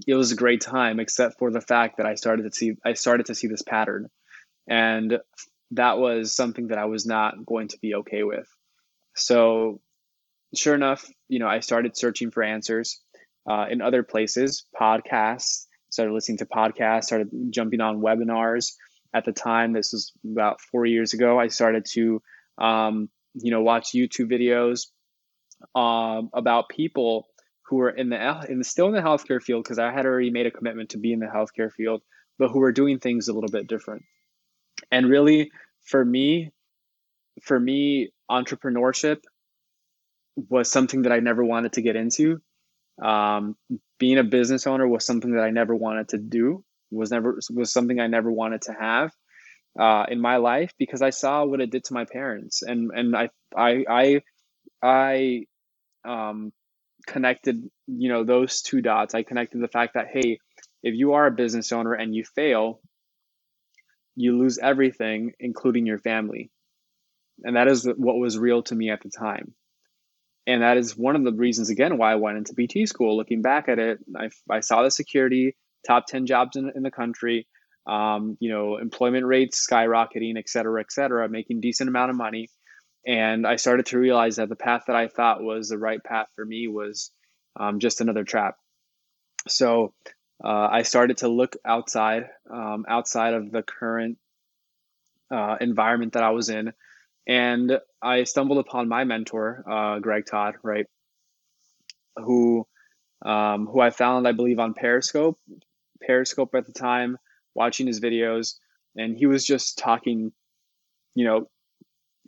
it 0.06 0.14
was 0.14 0.32
a 0.32 0.36
great 0.36 0.60
time. 0.60 1.00
Except 1.00 1.38
for 1.38 1.50
the 1.50 1.60
fact 1.60 1.98
that 1.98 2.06
I 2.06 2.14
started 2.14 2.44
to 2.44 2.52
see 2.52 2.74
I 2.84 2.94
started 2.94 3.26
to 3.26 3.34
see 3.34 3.48
this 3.48 3.62
pattern, 3.62 4.08
and 4.68 5.18
that 5.72 5.98
was 5.98 6.34
something 6.34 6.68
that 6.68 6.78
I 6.78 6.86
was 6.86 7.06
not 7.06 7.44
going 7.46 7.68
to 7.68 7.78
be 7.78 7.94
okay 7.96 8.22
with. 8.22 8.48
So, 9.14 9.80
sure 10.54 10.74
enough, 10.74 11.08
you 11.28 11.38
know, 11.38 11.48
I 11.48 11.60
started 11.60 11.96
searching 11.96 12.30
for 12.30 12.42
answers 12.42 13.00
uh, 13.48 13.66
in 13.70 13.82
other 13.82 14.02
places, 14.02 14.64
podcasts. 14.78 15.66
Started 15.90 16.12
listening 16.12 16.38
to 16.38 16.46
podcasts. 16.46 17.04
Started 17.04 17.30
jumping 17.50 17.80
on 17.80 18.00
webinars 18.00 18.72
at 19.12 19.24
the 19.24 19.32
time. 19.32 19.72
This 19.72 19.92
was 19.92 20.12
about 20.24 20.60
four 20.60 20.86
years 20.86 21.14
ago. 21.14 21.38
I 21.38 21.48
started 21.48 21.86
to, 21.92 22.22
um, 22.58 23.08
you 23.34 23.50
know, 23.50 23.62
watch 23.62 23.92
YouTube 23.92 24.30
videos 24.30 24.86
um, 25.78 26.30
about 26.32 26.68
people 26.68 27.26
who 27.66 27.76
were 27.76 27.90
in 27.90 28.10
the 28.10 28.46
in 28.48 28.58
the, 28.58 28.64
still 28.64 28.86
in 28.88 28.94
the 28.94 29.00
healthcare 29.00 29.42
field 29.42 29.64
because 29.64 29.78
I 29.78 29.92
had 29.92 30.06
already 30.06 30.30
made 30.30 30.46
a 30.46 30.50
commitment 30.50 30.90
to 30.90 30.98
be 30.98 31.12
in 31.12 31.20
the 31.20 31.26
healthcare 31.26 31.72
field, 31.72 32.02
but 32.38 32.48
who 32.48 32.60
were 32.60 32.72
doing 32.72 32.98
things 32.98 33.28
a 33.28 33.32
little 33.32 33.50
bit 33.50 33.66
different. 33.66 34.02
And 34.90 35.08
really, 35.08 35.50
for 35.82 36.04
me, 36.04 36.50
for 37.42 37.58
me, 37.58 38.12
entrepreneurship 38.30 39.18
was 40.36 40.70
something 40.70 41.02
that 41.02 41.12
I 41.12 41.20
never 41.20 41.44
wanted 41.44 41.74
to 41.74 41.82
get 41.82 41.96
into. 41.96 42.40
Um, 43.02 43.56
being 43.98 44.18
a 44.18 44.24
business 44.24 44.66
owner 44.66 44.86
was 44.86 45.06
something 45.06 45.32
that 45.32 45.42
I 45.42 45.50
never 45.50 45.74
wanted 45.74 46.08
to 46.10 46.18
do 46.18 46.64
was 46.90 47.10
never 47.10 47.38
was 47.52 47.72
something 47.72 48.00
I 48.00 48.06
never 48.06 48.30
wanted 48.30 48.62
to 48.62 48.72
have 48.72 49.12
uh, 49.78 50.06
in 50.08 50.20
my 50.20 50.36
life 50.36 50.72
because 50.78 51.02
I 51.02 51.10
saw 51.10 51.44
what 51.44 51.60
it 51.60 51.70
did 51.70 51.84
to 51.84 51.94
my 51.94 52.04
parents 52.04 52.62
and 52.62 52.90
and 52.94 53.16
I 53.16 53.30
I 53.56 53.84
I 53.88 54.22
I 54.82 55.46
um, 56.04 56.52
connected 57.06 57.68
you 57.86 58.08
know 58.08 58.24
those 58.24 58.62
two 58.62 58.80
dots. 58.80 59.14
I 59.14 59.22
connected 59.22 59.62
the 59.62 59.68
fact 59.68 59.94
that 59.94 60.08
hey, 60.12 60.38
if 60.82 60.94
you 60.94 61.14
are 61.14 61.26
a 61.26 61.32
business 61.32 61.72
owner 61.72 61.92
and 61.92 62.14
you 62.14 62.24
fail, 62.24 62.80
you 64.16 64.38
lose 64.38 64.58
everything, 64.58 65.32
including 65.40 65.86
your 65.86 65.98
family, 65.98 66.50
and 67.42 67.56
that 67.56 67.68
is 67.68 67.84
what 67.84 68.16
was 68.16 68.38
real 68.38 68.62
to 68.64 68.74
me 68.74 68.90
at 68.90 69.02
the 69.02 69.10
time. 69.10 69.54
And 70.46 70.62
that 70.62 70.78
is 70.78 70.96
one 70.96 71.16
of 71.16 71.24
the 71.24 71.32
reasons, 71.32 71.70
again, 71.70 71.98
why 71.98 72.12
I 72.12 72.16
went 72.16 72.38
into 72.38 72.54
PT 72.54 72.88
school. 72.88 73.16
Looking 73.16 73.42
back 73.42 73.68
at 73.68 73.78
it, 73.78 73.98
I, 74.16 74.30
I 74.50 74.60
saw 74.60 74.82
the 74.82 74.90
security, 74.90 75.54
top 75.86 76.06
10 76.06 76.26
jobs 76.26 76.56
in, 76.56 76.70
in 76.74 76.82
the 76.82 76.90
country, 76.90 77.46
um, 77.86 78.36
you 78.40 78.50
know, 78.50 78.76
employment 78.76 79.26
rates 79.26 79.66
skyrocketing, 79.66 80.36
et 80.38 80.48
cetera, 80.48 80.80
et 80.80 80.92
cetera, 80.92 81.28
making 81.28 81.60
decent 81.60 81.88
amount 81.88 82.10
of 82.10 82.16
money. 82.16 82.48
And 83.06 83.46
I 83.46 83.56
started 83.56 83.86
to 83.86 83.98
realize 83.98 84.36
that 84.36 84.48
the 84.48 84.56
path 84.56 84.84
that 84.86 84.96
I 84.96 85.08
thought 85.08 85.42
was 85.42 85.68
the 85.68 85.78
right 85.78 86.02
path 86.02 86.26
for 86.36 86.44
me 86.44 86.68
was 86.68 87.10
um, 87.58 87.80
just 87.80 88.00
another 88.00 88.24
trap. 88.24 88.56
So 89.48 89.94
uh, 90.44 90.68
I 90.70 90.82
started 90.82 91.18
to 91.18 91.28
look 91.28 91.56
outside, 91.64 92.24
um, 92.50 92.84
outside 92.88 93.34
of 93.34 93.50
the 93.50 93.62
current 93.62 94.18
uh, 95.30 95.56
environment 95.60 96.12
that 96.14 96.22
I 96.22 96.30
was 96.30 96.48
in, 96.50 96.72
And 97.26 97.78
I 98.02 98.24
stumbled 98.24 98.58
upon 98.58 98.88
my 98.88 99.04
mentor, 99.04 99.64
uh, 99.70 99.98
Greg 100.00 100.24
Todd, 100.26 100.56
right, 100.62 100.86
who 102.16 102.66
um, 103.22 103.66
who 103.66 103.80
I 103.80 103.90
found, 103.90 104.26
I 104.26 104.32
believe, 104.32 104.58
on 104.58 104.74
Periscope, 104.74 105.38
Periscope 106.06 106.54
at 106.54 106.66
the 106.66 106.72
time, 106.72 107.16
watching 107.54 107.86
his 107.86 108.00
videos, 108.00 108.54
and 108.96 109.16
he 109.16 109.26
was 109.26 109.44
just 109.44 109.78
talking, 109.78 110.32
you 111.14 111.24
know, 111.24 111.48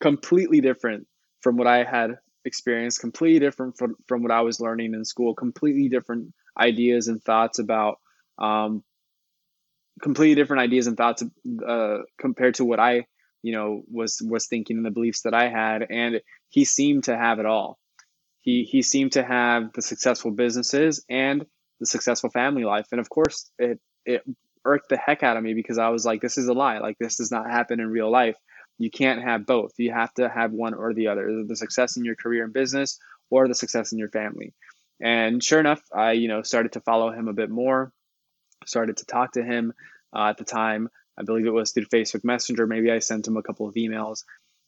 completely 0.00 0.60
different 0.60 1.06
from 1.40 1.56
what 1.56 1.66
I 1.66 1.84
had 1.84 2.18
experienced, 2.44 3.00
completely 3.00 3.40
different 3.40 3.76
from, 3.78 3.96
from 4.06 4.22
what 4.22 4.32
I 4.32 4.42
was 4.42 4.60
learning 4.60 4.94
in 4.94 5.04
school, 5.04 5.34
completely 5.34 5.88
different 5.88 6.32
ideas 6.58 7.08
and 7.08 7.22
thoughts 7.22 7.58
about, 7.58 7.98
um, 8.38 8.82
completely 10.00 10.34
different 10.34 10.62
ideas 10.62 10.86
and 10.86 10.96
thoughts 10.96 11.22
uh, 11.66 11.98
compared 12.18 12.54
to 12.56 12.64
what 12.64 12.80
I, 12.80 13.06
you 13.42 13.52
know, 13.52 13.82
was 13.90 14.20
was 14.24 14.46
thinking 14.46 14.76
and 14.78 14.86
the 14.86 14.90
beliefs 14.90 15.22
that 15.22 15.34
I 15.34 15.48
had, 15.48 15.86
and 15.90 16.20
he 16.48 16.64
seemed 16.64 17.04
to 17.04 17.16
have 17.16 17.38
it 17.38 17.46
all. 17.46 17.78
He 18.40 18.64
he 18.64 18.82
seemed 18.82 19.12
to 19.12 19.22
have 19.22 19.72
the 19.72 19.82
successful 19.82 20.30
businesses 20.30 21.04
and 21.08 21.46
the 21.82 21.86
successful 21.86 22.30
family 22.30 22.64
life, 22.64 22.86
and 22.92 23.00
of 23.00 23.10
course, 23.10 23.50
it 23.58 23.80
it 24.06 24.22
irked 24.64 24.88
the 24.88 24.96
heck 24.96 25.24
out 25.24 25.36
of 25.36 25.42
me 25.42 25.54
because 25.54 25.78
I 25.78 25.88
was 25.88 26.06
like, 26.06 26.20
this 26.20 26.38
is 26.38 26.46
a 26.46 26.52
lie. 26.52 26.78
Like 26.78 26.96
this 26.98 27.16
does 27.16 27.32
not 27.32 27.50
happen 27.50 27.80
in 27.80 27.90
real 27.90 28.10
life. 28.10 28.36
You 28.78 28.90
can't 28.90 29.22
have 29.22 29.46
both. 29.46 29.72
You 29.78 29.92
have 29.92 30.14
to 30.14 30.28
have 30.28 30.52
one 30.52 30.74
or 30.74 30.94
the 30.94 31.08
other, 31.08 31.44
the 31.46 31.56
success 31.56 31.96
in 31.96 32.04
your 32.04 32.14
career 32.14 32.44
and 32.44 32.52
business 32.52 32.98
or 33.28 33.48
the 33.48 33.54
success 33.54 33.92
in 33.92 33.98
your 33.98 34.08
family. 34.08 34.54
And 35.00 35.42
sure 35.42 35.58
enough, 35.58 35.82
I, 35.92 36.12
you 36.12 36.28
know, 36.28 36.42
started 36.42 36.72
to 36.72 36.80
follow 36.80 37.10
him 37.10 37.26
a 37.26 37.32
bit 37.32 37.50
more, 37.50 37.92
started 38.64 38.98
to 38.98 39.04
talk 39.04 39.32
to 39.32 39.42
him 39.42 39.72
uh, 40.14 40.28
at 40.28 40.38
the 40.38 40.44
time. 40.44 40.88
I 41.18 41.24
believe 41.24 41.46
it 41.46 41.50
was 41.50 41.72
through 41.72 41.86
Facebook 41.86 42.22
Messenger. 42.22 42.66
Maybe 42.66 42.90
I 42.90 43.00
sent 43.00 43.26
him 43.26 43.36
a 43.36 43.42
couple 43.42 43.68
of 43.68 43.74
emails 43.74 44.22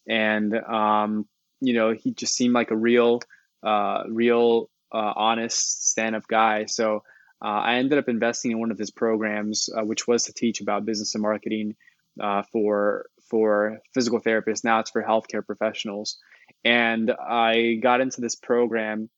and, 0.08 0.54
um, 0.54 1.26
you 1.60 1.74
know, 1.74 1.92
he 1.92 2.12
just 2.12 2.34
seemed 2.34 2.54
like 2.54 2.72
a 2.72 2.76
real, 2.76 3.20
uh, 3.62 4.02
real, 4.08 4.68
uh, 4.94 5.12
honest 5.16 5.90
stand 5.90 6.14
up 6.14 6.26
guy. 6.28 6.66
So, 6.66 7.02
uh, 7.44 7.48
I 7.48 7.74
ended 7.74 7.98
up 7.98 8.08
investing 8.08 8.52
in 8.52 8.60
one 8.60 8.70
of 8.70 8.78
his 8.78 8.90
programs, 8.90 9.68
uh, 9.68 9.84
which 9.84 10.06
was 10.06 10.24
to 10.24 10.32
teach 10.32 10.60
about 10.60 10.86
business 10.86 11.14
and 11.14 11.22
marketing 11.22 11.74
uh, 12.22 12.42
for 12.52 13.06
for 13.28 13.80
physical 13.92 14.20
therapists. 14.20 14.64
Now 14.64 14.80
it's 14.80 14.90
for 14.90 15.02
healthcare 15.02 15.44
professionals. 15.44 16.18
And 16.64 17.10
I 17.10 17.78
got 17.82 18.00
into 18.00 18.20
this 18.20 18.36
program 18.36 19.10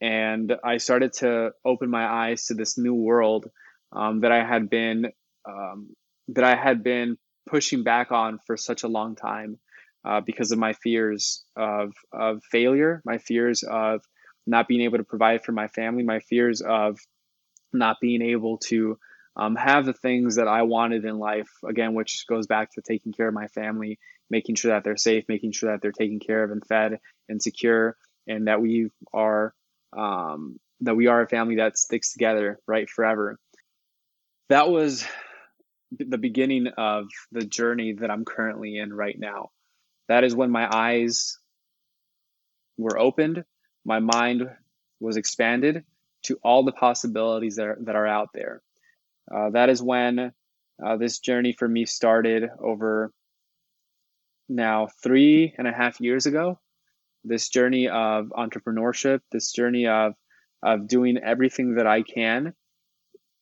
and 0.00 0.52
I 0.62 0.78
started 0.78 1.12
to 1.14 1.52
open 1.64 1.90
my 1.90 2.06
eyes 2.06 2.46
to 2.46 2.54
this 2.54 2.78
new 2.78 2.94
world 2.94 3.46
um, 3.92 4.20
that 4.20 4.32
I 4.32 4.44
had 4.44 4.70
been 4.70 5.06
um, 5.46 5.90
that 6.28 6.44
I 6.44 6.56
had 6.56 6.82
been 6.82 7.16
pushing 7.48 7.82
back 7.84 8.12
on 8.12 8.38
for 8.46 8.56
such 8.56 8.82
a 8.82 8.88
long 8.88 9.14
time 9.16 9.58
uh, 10.04 10.20
because 10.20 10.52
of 10.52 10.58
my 10.58 10.72
fears 10.72 11.44
of 11.56 11.92
of 12.12 12.42
failure, 12.50 13.02
my 13.04 13.18
fears 13.18 13.62
of 13.62 14.02
not 14.46 14.68
being 14.68 14.82
able 14.82 14.98
to 14.98 15.04
provide 15.04 15.44
for 15.44 15.52
my 15.52 15.68
family, 15.68 16.02
my 16.02 16.20
fears 16.20 16.60
of 16.60 16.98
not 17.72 17.96
being 18.00 18.22
able 18.22 18.58
to 18.58 18.98
um, 19.36 19.56
have 19.56 19.84
the 19.84 19.92
things 19.92 20.36
that 20.36 20.48
I 20.48 20.62
wanted 20.62 21.04
in 21.04 21.18
life, 21.18 21.50
again, 21.66 21.94
which 21.94 22.26
goes 22.28 22.46
back 22.46 22.72
to 22.72 22.82
taking 22.82 23.12
care 23.12 23.28
of 23.28 23.34
my 23.34 23.48
family, 23.48 23.98
making 24.30 24.54
sure 24.54 24.72
that 24.72 24.84
they're 24.84 24.96
safe, 24.96 25.24
making 25.28 25.52
sure 25.52 25.72
that 25.72 25.82
they're 25.82 25.92
taken 25.92 26.20
care 26.20 26.44
of 26.44 26.50
and 26.50 26.64
fed 26.64 27.00
and 27.28 27.42
secure, 27.42 27.96
and 28.26 28.46
that 28.46 28.60
we 28.60 28.90
are 29.12 29.54
um, 29.96 30.58
that 30.80 30.94
we 30.94 31.06
are 31.06 31.22
a 31.22 31.28
family 31.28 31.56
that 31.56 31.78
sticks 31.78 32.12
together 32.12 32.58
right 32.66 32.88
forever. 32.88 33.38
That 34.50 34.68
was 34.70 35.04
the 35.90 36.18
beginning 36.18 36.68
of 36.76 37.06
the 37.32 37.44
journey 37.44 37.92
that 37.94 38.10
I'm 38.10 38.24
currently 38.24 38.78
in 38.78 38.92
right 38.92 39.18
now. 39.18 39.50
That 40.08 40.24
is 40.24 40.34
when 40.34 40.50
my 40.50 40.68
eyes 40.70 41.38
were 42.76 42.98
opened, 42.98 43.44
my 43.84 44.00
mind 44.00 44.48
was 45.00 45.16
expanded 45.16 45.84
to 46.24 46.38
all 46.42 46.64
the 46.64 46.72
possibilities 46.72 47.56
that 47.56 47.66
are, 47.66 47.78
that 47.82 47.96
are 47.96 48.06
out 48.06 48.30
there. 48.32 48.62
Uh, 49.32 49.50
that 49.50 49.68
is 49.68 49.82
when 49.82 50.32
uh, 50.84 50.96
this 50.96 51.18
journey 51.18 51.52
for 51.52 51.68
me 51.68 51.84
started 51.84 52.48
over 52.58 53.12
now 54.48 54.88
three 55.02 55.54
and 55.56 55.66
a 55.66 55.72
half 55.72 56.00
years 56.00 56.26
ago. 56.26 56.58
This 57.24 57.48
journey 57.48 57.88
of 57.88 58.32
entrepreneurship, 58.36 59.20
this 59.32 59.52
journey 59.52 59.86
of 59.86 60.14
of 60.62 60.88
doing 60.88 61.18
everything 61.18 61.74
that 61.74 61.86
I 61.86 62.02
can 62.02 62.54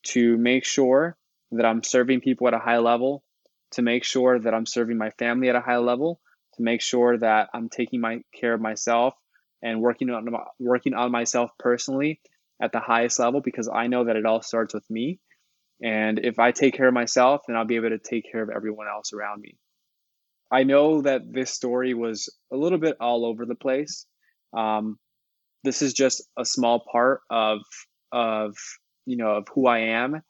to 0.07 0.37
make 0.37 0.65
sure 0.65 1.15
that 1.51 1.65
I'm 1.65 1.81
serving 1.81 2.19
people 2.19 2.47
at 2.49 2.53
a 2.53 2.59
high 2.59 2.79
level, 2.79 3.23
to 3.71 3.81
make 3.81 4.03
sure 4.03 4.39
that 4.39 4.53
I'm 4.53 4.65
serving 4.65 4.97
my 4.97 5.11
family 5.11 5.47
at 5.49 5.55
a 5.55 5.61
high 5.61 5.77
level, 5.77 6.19
to 6.55 6.63
make 6.63 6.81
sure 6.81 7.17
that 7.17 7.49
I'm 7.53 7.69
taking 7.69 8.01
my 8.01 8.23
care 8.33 8.53
of 8.53 8.61
myself 8.61 9.15
and 9.63 9.81
working 9.81 10.09
on 10.09 10.27
working 10.59 10.93
on 10.93 11.11
myself 11.11 11.51
personally 11.57 12.19
at 12.61 12.71
the 12.71 12.79
highest 12.79 13.17
level 13.17 13.41
because 13.41 13.69
I 13.73 13.87
know 13.87 14.03
that 14.05 14.17
it 14.17 14.25
all 14.25 14.41
starts 14.41 14.73
with 14.73 14.87
me. 14.89 15.19
And 15.81 16.19
if 16.19 16.37
I 16.37 16.51
take 16.51 16.75
care 16.75 16.87
of 16.87 16.93
myself, 16.93 17.41
then 17.47 17.55
I'll 17.55 17.65
be 17.65 17.77
able 17.77 17.89
to 17.89 17.97
take 17.97 18.31
care 18.31 18.43
of 18.43 18.49
everyone 18.49 18.87
else 18.87 19.13
around 19.13 19.41
me. 19.41 19.57
I 20.51 20.63
know 20.63 21.01
that 21.01 21.33
this 21.33 21.51
story 21.51 21.93
was 21.93 22.29
a 22.51 22.55
little 22.55 22.77
bit 22.77 22.97
all 22.99 23.25
over 23.25 23.45
the 23.45 23.55
place. 23.55 24.05
Um, 24.55 24.99
this 25.63 25.81
is 25.81 25.93
just 25.93 26.21
a 26.37 26.45
small 26.45 26.85
part 26.91 27.21
of 27.29 27.61
of 28.11 28.55
you 29.05 29.17
know 29.17 29.37
of 29.37 29.47
who 29.55 29.65
I 29.65 29.79
am, 29.79 30.21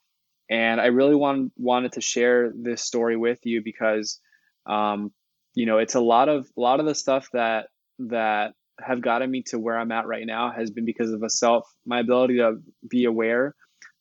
and 0.50 0.80
I 0.80 0.86
really 0.86 1.15
want 1.15 1.52
wanted 1.58 1.93
to 1.93 2.02
share 2.02 2.54
this 2.56 2.82
story 2.84 3.17
with 3.17 3.39
you 3.43 3.62
because 3.62 4.22
um, 4.65 5.12
you 5.56 5.65
know 5.65 5.80
it's 5.80 5.96
a 5.96 6.00
lot 6.00 6.30
of 6.30 6.48
a 6.58 6.62
lot 6.62 6.80
of 6.80 6.86
the 6.86 6.96
stuff 6.96 7.28
that 7.34 7.67
that 8.00 8.54
have 8.79 9.01
gotten 9.01 9.29
me 9.29 9.43
to 9.47 9.59
where 9.59 9.77
I'm 9.77 9.91
at 9.91 10.07
right 10.07 10.25
now 10.25 10.51
has 10.51 10.71
been 10.71 10.86
because 10.86 11.12
of 11.12 11.23
a 11.23 11.29
self, 11.29 11.67
my 11.86 11.99
ability 11.99 12.38
to 12.38 12.57
be 12.88 13.05
aware 13.05 13.55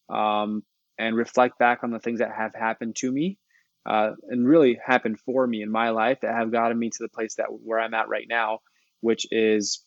um, 0.08 0.62
and 0.98 1.16
reflect 1.16 1.58
back 1.58 1.84
on 1.84 1.90
the 1.90 1.98
things 1.98 2.20
that 2.20 2.32
have 2.32 2.54
happened 2.54 2.96
to 2.96 3.10
me 3.10 3.38
uh, 3.86 4.12
and 4.28 4.46
really 4.46 4.78
happened 4.84 5.18
for 5.20 5.46
me 5.46 5.62
in 5.62 5.70
my 5.70 5.90
life 5.90 6.18
that 6.22 6.34
have 6.34 6.52
gotten 6.52 6.78
me 6.78 6.90
to 6.90 6.98
the 7.00 7.08
place 7.08 7.36
that 7.36 7.46
where 7.48 7.80
I'm 7.80 7.94
at 7.94 8.08
right 8.08 8.26
now, 8.28 8.60
which 9.00 9.26
is 9.30 9.84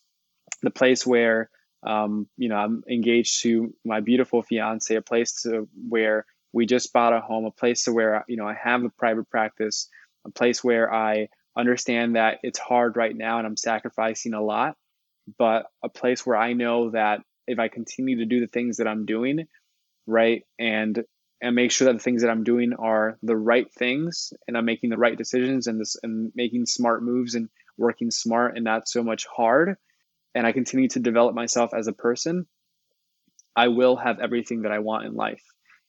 the 0.62 0.70
place 0.70 1.06
where 1.06 1.50
um, 1.86 2.26
you 2.36 2.48
know 2.48 2.56
I'm 2.56 2.82
engaged 2.90 3.42
to 3.42 3.74
my 3.84 4.00
beautiful 4.00 4.42
fiance, 4.42 4.94
a 4.94 5.02
place 5.02 5.42
to 5.42 5.68
where 5.88 6.26
we 6.52 6.66
just 6.66 6.92
bought 6.92 7.12
a 7.12 7.20
home, 7.20 7.44
a 7.44 7.50
place 7.50 7.84
to 7.84 7.92
where 7.92 8.24
you 8.28 8.36
know 8.36 8.46
I 8.46 8.54
have 8.54 8.82
a 8.84 8.90
private 8.90 9.30
practice, 9.30 9.88
a 10.26 10.30
place 10.30 10.62
where 10.62 10.92
I 10.92 11.28
understand 11.56 12.16
that 12.16 12.38
it's 12.42 12.58
hard 12.58 12.96
right 12.96 13.14
now 13.14 13.38
and 13.38 13.46
I'm 13.46 13.56
sacrificing 13.56 14.34
a 14.34 14.42
lot, 14.42 14.76
but 15.38 15.66
a 15.82 15.88
place 15.88 16.26
where 16.26 16.36
I 16.36 16.52
know 16.52 16.90
that 16.90 17.20
if 17.46 17.58
I 17.58 17.68
continue 17.68 18.18
to 18.18 18.26
do 18.26 18.40
the 18.40 18.46
things 18.46 18.78
that 18.78 18.88
I'm 18.88 19.06
doing, 19.06 19.46
right, 20.06 20.42
and 20.58 21.04
and 21.42 21.54
make 21.54 21.70
sure 21.70 21.86
that 21.86 21.94
the 21.94 22.02
things 22.02 22.22
that 22.22 22.30
I'm 22.30 22.44
doing 22.44 22.72
are 22.72 23.18
the 23.22 23.36
right 23.36 23.70
things 23.74 24.32
and 24.48 24.56
I'm 24.56 24.64
making 24.64 24.90
the 24.90 24.96
right 24.96 25.16
decisions 25.16 25.66
and 25.66 25.80
this 25.80 25.96
and 26.02 26.32
making 26.34 26.66
smart 26.66 27.02
moves 27.02 27.34
and 27.34 27.48
working 27.76 28.10
smart 28.10 28.56
and 28.56 28.64
not 28.64 28.88
so 28.88 29.02
much 29.02 29.26
hard 29.26 29.76
and 30.36 30.46
I 30.46 30.52
continue 30.52 30.88
to 30.90 31.00
develop 31.00 31.34
myself 31.34 31.72
as 31.72 31.86
a 31.86 31.94
person, 31.94 32.46
I 33.56 33.68
will 33.68 33.96
have 33.96 34.20
everything 34.20 34.62
that 34.62 34.72
I 34.72 34.80
want 34.80 35.06
in 35.06 35.14
life. 35.14 35.42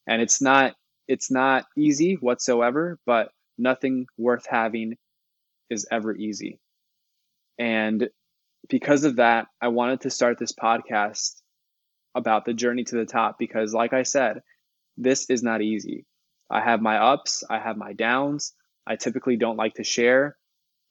And 0.07 0.21
it's 0.21 0.41
not 0.41 0.73
it's 1.09 1.29
not 1.29 1.65
easy 1.77 2.15
whatsoever, 2.15 2.97
but 3.05 3.29
nothing 3.57 4.07
worth 4.17 4.45
having 4.49 4.95
is 5.69 5.87
ever 5.91 6.15
easy. 6.15 6.59
And 7.59 8.09
because 8.69 9.03
of 9.03 9.17
that, 9.17 9.47
I 9.61 9.69
wanted 9.69 10.01
to 10.01 10.09
start 10.09 10.37
this 10.39 10.53
podcast 10.53 11.41
about 12.15 12.45
the 12.45 12.53
journey 12.53 12.83
to 12.85 12.95
the 12.95 13.05
top 13.05 13.37
because, 13.37 13.73
like 13.73 13.93
I 13.93 14.03
said, 14.03 14.41
this 14.97 15.29
is 15.29 15.43
not 15.43 15.61
easy. 15.61 16.05
I 16.49 16.61
have 16.61 16.81
my 16.81 16.97
ups, 16.97 17.43
I 17.49 17.59
have 17.59 17.77
my 17.77 17.93
downs. 17.93 18.53
I 18.85 18.95
typically 18.95 19.35
don't 19.35 19.57
like 19.57 19.75
to 19.75 19.83
share 19.83 20.37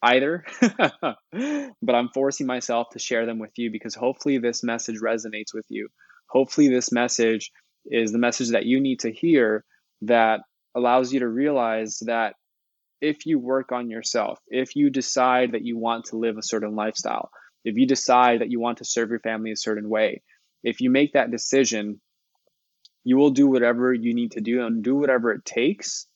either, 0.03 0.45
but 0.61 1.95
I'm 1.95 2.11
forcing 2.13 2.47
myself 2.47 2.89
to 2.93 2.99
share 2.99 3.25
them 3.27 3.39
with 3.39 3.53
you 3.57 3.71
because 3.71 3.95
hopefully 3.95 4.39
this 4.39 4.63
message 4.63 5.01
resonates 5.01 5.55
with 5.55 5.65
you. 5.69 5.89
Hopefully, 6.29 6.69
this 6.69 6.93
message 6.93 7.51
is 7.87 8.13
the 8.13 8.19
message 8.19 8.51
that 8.51 8.67
you 8.67 8.81
need 8.81 9.01
to 9.01 9.13
hear 9.13 9.65
that 10.03 10.41
allows 10.75 11.13
you 11.13 11.21
to 11.21 11.29
realize 11.29 11.99
that 12.07 12.35
if 13.07 13.25
you 13.25 13.39
work 13.39 13.71
on 13.71 13.89
yourself, 13.89 14.41
if 14.49 14.75
you 14.75 14.91
decide 14.91 15.53
that 15.53 15.65
you 15.65 15.79
want 15.79 16.07
to 16.07 16.17
live 16.17 16.39
a 16.39 16.43
certain 16.43 16.75
lifestyle, 16.75 17.31
if 17.65 17.77
you 17.77 17.87
decide 17.87 18.41
that 18.41 18.51
you 18.51 18.59
want 18.59 18.79
to 18.79 18.85
serve 18.85 19.11
your 19.11 19.21
family 19.21 19.53
a 19.53 19.57
certain 19.57 19.89
way, 19.89 20.23
if 20.65 20.81
you 20.81 20.91
make 20.91 21.13
that 21.13 21.31
decision, 21.31 22.01
you 23.05 23.17
will 23.17 23.31
do 23.31 23.47
whatever 23.47 23.95
you 23.95 24.13
need 24.13 24.33
to 24.33 24.41
do 24.41 24.67
and 24.67 24.83
do 24.83 24.97
whatever 24.97 25.31
it 25.31 25.45
takes 25.45 26.09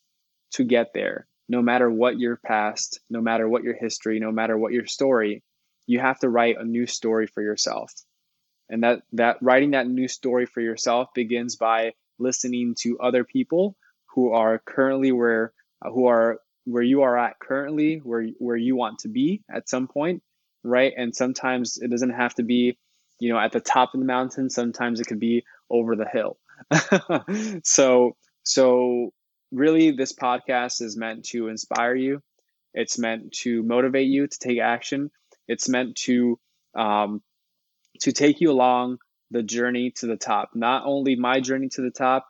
to 0.55 0.65
get 0.65 0.93
there. 0.93 1.29
No 1.49 1.63
matter 1.63 1.89
what 1.89 2.19
your 2.19 2.37
past, 2.37 2.99
no 3.09 3.21
matter 3.21 3.49
what 3.49 3.63
your 3.63 3.75
history, 3.75 4.19
no 4.19 4.33
matter 4.33 4.59
what 4.59 4.73
your 4.73 4.87
story, 4.87 5.45
you 5.87 6.01
have 6.01 6.19
to 6.21 6.29
write 6.29 6.57
a 6.59 6.65
new 6.65 6.87
story 6.87 7.29
for 7.29 7.43
yourself. 7.43 7.93
And 8.69 8.83
that 8.83 9.03
that 9.13 9.37
writing 9.41 9.73
that 9.73 9.89
new 9.89 10.09
story 10.09 10.47
for 10.47 10.61
yourself 10.61 11.09
begins 11.15 11.55
by 11.57 11.93
listening 12.19 12.75
to 12.81 12.99
other 12.99 13.23
people 13.25 13.77
who 14.15 14.33
are 14.33 14.59
currently 14.59 15.13
where 15.13 15.53
who 15.83 16.07
are 16.07 16.41
where 16.65 16.83
you 16.83 17.03
are 17.03 17.17
at 17.17 17.39
currently, 17.39 17.97
where 18.03 18.27
where 18.39 18.57
you 18.57 18.77
want 18.77 19.01
to 19.01 19.09
be 19.09 19.43
at 19.51 19.69
some 19.69 19.89
point, 19.89 20.23
right? 20.63 20.93
And 20.97 21.15
sometimes 21.15 21.79
it 21.79 21.91
doesn't 21.91 22.11
have 22.11 22.35
to 22.35 22.43
be, 22.43 22.79
you 23.19 23.33
know, 23.33 23.39
at 23.39 23.53
the 23.53 23.61
top 23.61 23.95
of 23.95 24.01
the 24.01 24.07
mountain. 24.07 24.51
Sometimes 24.51 25.01
it 25.01 25.07
could 25.07 25.21
be 25.21 25.45
over 25.69 25.97
the 25.97 26.07
hill. 26.07 26.39
so 27.65 28.17
so 28.43 29.13
really, 29.51 29.91
this 29.93 30.13
podcast 30.13 30.83
is 30.83 30.97
meant 30.97 31.25
to 31.27 31.49
inspire 31.49 31.95
you. 31.95 32.23
It's 32.75 32.99
meant 32.99 33.33
to 33.33 33.63
motivate 33.63 34.09
you 34.09 34.27
to 34.27 34.39
take 34.39 34.61
action. 34.61 35.11
It's 35.49 35.69
meant 35.69 35.97
to 36.07 36.39
um, 36.75 37.23
to 38.01 38.13
take 38.13 38.41
you 38.41 38.51
along 38.51 38.99
the 39.31 39.43
journey 39.43 39.93
to 39.97 40.07
the 40.07 40.17
top. 40.17 40.51
Not 40.55 40.85
only 40.87 41.17
my 41.17 41.41
journey 41.41 41.69
to 41.71 41.83
the 41.83 41.91
top, 41.91 42.27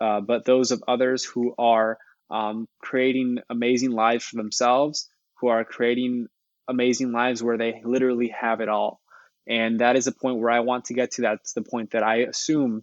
uh, 0.00 0.20
but 0.20 0.44
those 0.44 0.70
of 0.70 0.82
others 0.88 1.24
who 1.24 1.54
are 1.58 1.98
um, 2.30 2.68
creating 2.80 3.38
amazing 3.48 3.92
lives 3.92 4.24
for 4.24 4.36
themselves, 4.36 5.08
who 5.40 5.48
are 5.48 5.64
creating 5.64 6.26
amazing 6.68 7.12
lives 7.12 7.42
where 7.42 7.58
they 7.58 7.80
literally 7.84 8.28
have 8.28 8.60
it 8.60 8.68
all. 8.68 9.00
And 9.48 9.80
that 9.80 9.96
is 9.96 10.06
the 10.06 10.12
point 10.12 10.38
where 10.38 10.50
I 10.50 10.60
want 10.60 10.86
to 10.86 10.94
get 10.94 11.12
to. 11.12 11.22
That's 11.22 11.52
the 11.52 11.62
point 11.62 11.92
that 11.92 12.02
I 12.02 12.16
assume 12.22 12.82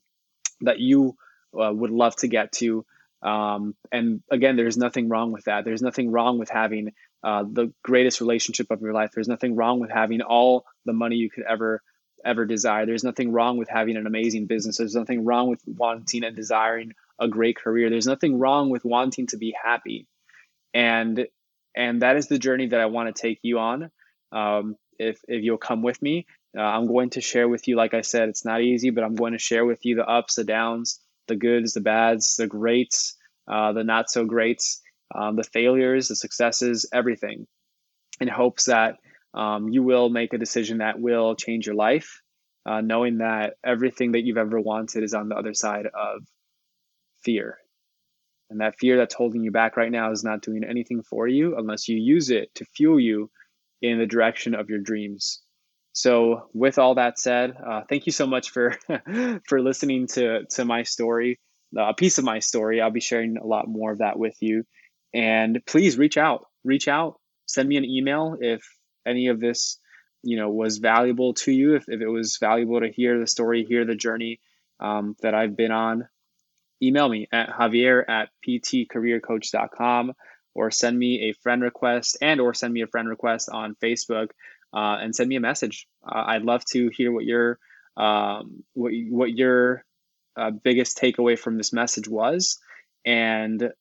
that 0.62 0.80
you 0.80 1.16
uh, 1.60 1.74
would 1.74 1.92
love 1.92 2.16
to 2.18 2.28
get 2.28 2.52
to. 2.54 2.86
Um, 3.22 3.76
and 3.92 4.22
again, 4.32 4.56
there's 4.56 4.78
nothing 4.78 5.10
wrong 5.10 5.32
with 5.32 5.46
that. 5.46 5.66
There's 5.66 5.82
nothing 5.82 6.12
wrong 6.12 6.40
with 6.40 6.50
having 6.50 6.92
uh, 7.24 7.44
the 7.50 7.74
greatest 7.84 8.22
relationship 8.22 8.72
of 8.72 8.82
your 8.82 8.94
life. 8.94 9.12
There's 9.14 9.28
nothing 9.28 9.56
wrong 9.56 9.80
with 9.80 9.92
having 9.92 10.22
all 10.22 10.66
the 10.86 10.94
money 10.94 11.16
you 11.16 11.30
could 11.30 11.46
ever 11.50 11.82
ever 12.26 12.46
desire. 12.46 12.86
There's 12.86 13.04
nothing 13.04 13.32
wrong 13.34 13.58
with 13.58 13.70
having 13.70 13.98
an 13.98 14.08
amazing 14.08 14.46
business. 14.46 14.78
There's 14.78 14.96
nothing 14.96 15.26
wrong 15.26 15.50
with 15.50 15.62
wanting 15.66 16.24
and 16.24 16.36
desiring 16.36 16.94
a 17.20 17.28
great 17.28 17.58
career. 17.58 17.90
There's 17.90 18.08
nothing 18.08 18.40
wrong 18.40 18.70
with 18.70 18.86
wanting 18.86 19.28
to 19.28 19.38
be 19.38 19.56
happy. 19.62 20.08
And 20.74 21.28
and 21.76 22.02
that 22.02 22.18
is 22.18 22.28
the 22.28 22.40
journey 22.40 22.68
that 22.68 22.80
I 22.80 22.86
want 22.86 23.14
to 23.14 23.22
take 23.22 23.40
you 23.42 23.60
on. 23.60 23.92
Um, 24.32 24.76
if 25.00 25.20
if 25.28 25.44
you'll 25.44 25.58
come 25.58 25.82
with 25.82 26.02
me, 26.02 26.26
uh, 26.58 26.62
I'm 26.62 26.88
going 26.88 27.12
to 27.12 27.22
share 27.22 27.48
with 27.48 27.68
you. 27.68 27.76
Like 27.76 27.94
I 27.94 28.02
said, 28.02 28.30
it's 28.30 28.46
not 28.46 28.62
easy, 28.62 28.90
but 28.90 29.04
I'm 29.04 29.16
going 29.16 29.34
to 29.34 29.40
share 29.40 29.66
with 29.66 29.86
you 29.86 29.96
the 29.96 30.08
ups, 30.08 30.36
the 30.36 30.44
downs, 30.44 31.00
the 31.28 31.36
goods, 31.36 31.74
the 31.74 31.82
bads, 31.82 32.36
the 32.36 32.48
greats, 32.48 33.16
uh, 33.48 33.74
the 33.74 33.84
not 33.84 34.10
so 34.10 34.26
greats, 34.26 34.82
um, 35.14 35.36
the 35.36 35.44
failures, 35.44 36.08
the 36.08 36.16
successes, 36.16 36.88
everything, 36.94 37.48
in 38.20 38.28
hopes 38.28 38.66
that 38.66 38.98
um, 39.34 39.70
you 39.70 39.84
will 39.84 40.10
make 40.10 40.34
a 40.34 40.38
decision 40.38 40.80
that 40.80 41.00
will 41.00 41.36
change 41.36 41.66
your 41.66 41.76
life, 41.76 42.22
uh, 42.66 42.82
knowing 42.82 43.18
that 43.18 43.56
everything 43.64 44.12
that 44.12 44.22
you've 44.22 44.38
ever 44.38 44.60
wanted 44.60 45.04
is 45.04 45.14
on 45.14 45.30
the 45.30 45.36
other 45.36 45.54
side 45.54 45.88
of 45.88 46.24
fear. 47.24 47.58
And 48.50 48.62
that 48.62 48.78
fear 48.78 48.98
that's 48.98 49.16
holding 49.16 49.44
you 49.44 49.52
back 49.52 49.78
right 49.78 49.92
now 49.92 50.12
is 50.12 50.24
not 50.24 50.42
doing 50.42 50.64
anything 50.64 51.02
for 51.02 51.28
you 51.28 51.58
unless 51.58 51.88
you 51.88 51.98
use 51.98 52.30
it 52.30 52.54
to 52.56 52.66
fuel 52.66 53.00
you 53.00 53.32
in 53.82 54.00
the 54.00 54.06
direction 54.06 54.56
of 54.56 54.70
your 54.70 54.80
dreams. 54.80 55.42
So, 55.94 56.50
with 56.54 56.80
all 56.80 56.96
that 56.96 57.20
said, 57.20 57.54
uh, 57.56 57.82
thank 57.88 58.08
you 58.08 58.12
so 58.12 58.26
much 58.26 58.50
for 58.50 58.76
for 59.48 59.62
listening 59.62 60.08
to 60.08 60.46
to 60.52 60.66
my 60.66 60.84
story, 60.84 61.40
uh, 61.78 61.90
a 61.90 61.94
piece 61.94 62.18
of 62.18 62.26
my 62.26 62.40
story. 62.40 62.82
I'll 62.82 62.90
be 62.90 63.00
sharing 63.00 63.38
a 63.38 63.46
lot 63.46 63.68
more 63.68 63.92
of 63.92 64.00
that 64.00 64.18
with 64.18 64.36
you, 64.42 64.66
and 65.14 65.62
please 65.68 65.98
reach 65.98 66.18
out, 66.18 66.48
reach 66.64 66.88
out, 66.88 67.20
send 67.46 67.70
me 67.70 67.78
an 67.78 67.86
email 67.86 68.38
if 68.40 68.64
any 69.06 69.28
of 69.28 69.40
this, 69.40 69.80
you 70.24 70.38
know, 70.38 70.50
was 70.50 70.80
valuable 70.80 71.36
to 71.36 71.52
you. 71.52 71.76
If 71.76 71.86
if 71.88 72.02
it 72.02 72.08
was 72.08 72.38
valuable 72.40 72.80
to 72.80 72.92
hear 72.92 73.20
the 73.20 73.28
story, 73.28 73.64
hear 73.64 73.86
the 73.86 73.96
journey 73.96 74.40
um, 74.80 75.16
that 75.22 75.36
I've 75.36 75.56
been 75.56 75.72
on, 75.72 76.08
email 76.88 77.10
me 77.10 77.28
at 77.32 77.50
javier 77.50 78.04
at 78.08 78.30
ptcareercoach.com 78.48 80.14
or 80.56 80.72
send 80.72 80.98
me 80.98 81.30
a 81.30 81.34
friend 81.42 81.62
request 81.62 82.18
and 82.22 82.40
or 82.40 82.54
send 82.54 82.74
me 82.74 82.82
a 82.82 82.88
friend 82.88 83.10
request 83.10 83.50
on 83.52 83.76
Facebook 83.84 84.30
uh, 84.74 84.98
and 85.02 85.16
send 85.16 85.30
me 85.30 85.36
a 85.36 85.42
message. 85.42 85.88
Uh, 86.04 86.24
I'd 86.28 86.44
love 86.44 86.64
to 86.66 86.90
hear 86.90 87.12
what 87.12 87.26
your 87.26 87.60
um, 87.96 88.64
what 88.74 88.92
what 89.10 89.32
your 89.32 89.86
uh, 90.36 90.52
biggest 90.52 90.98
takeaway 90.98 91.38
from 91.38 91.58
this 91.58 91.74
message 91.74 92.08
was, 92.08 92.60
and 93.06 93.72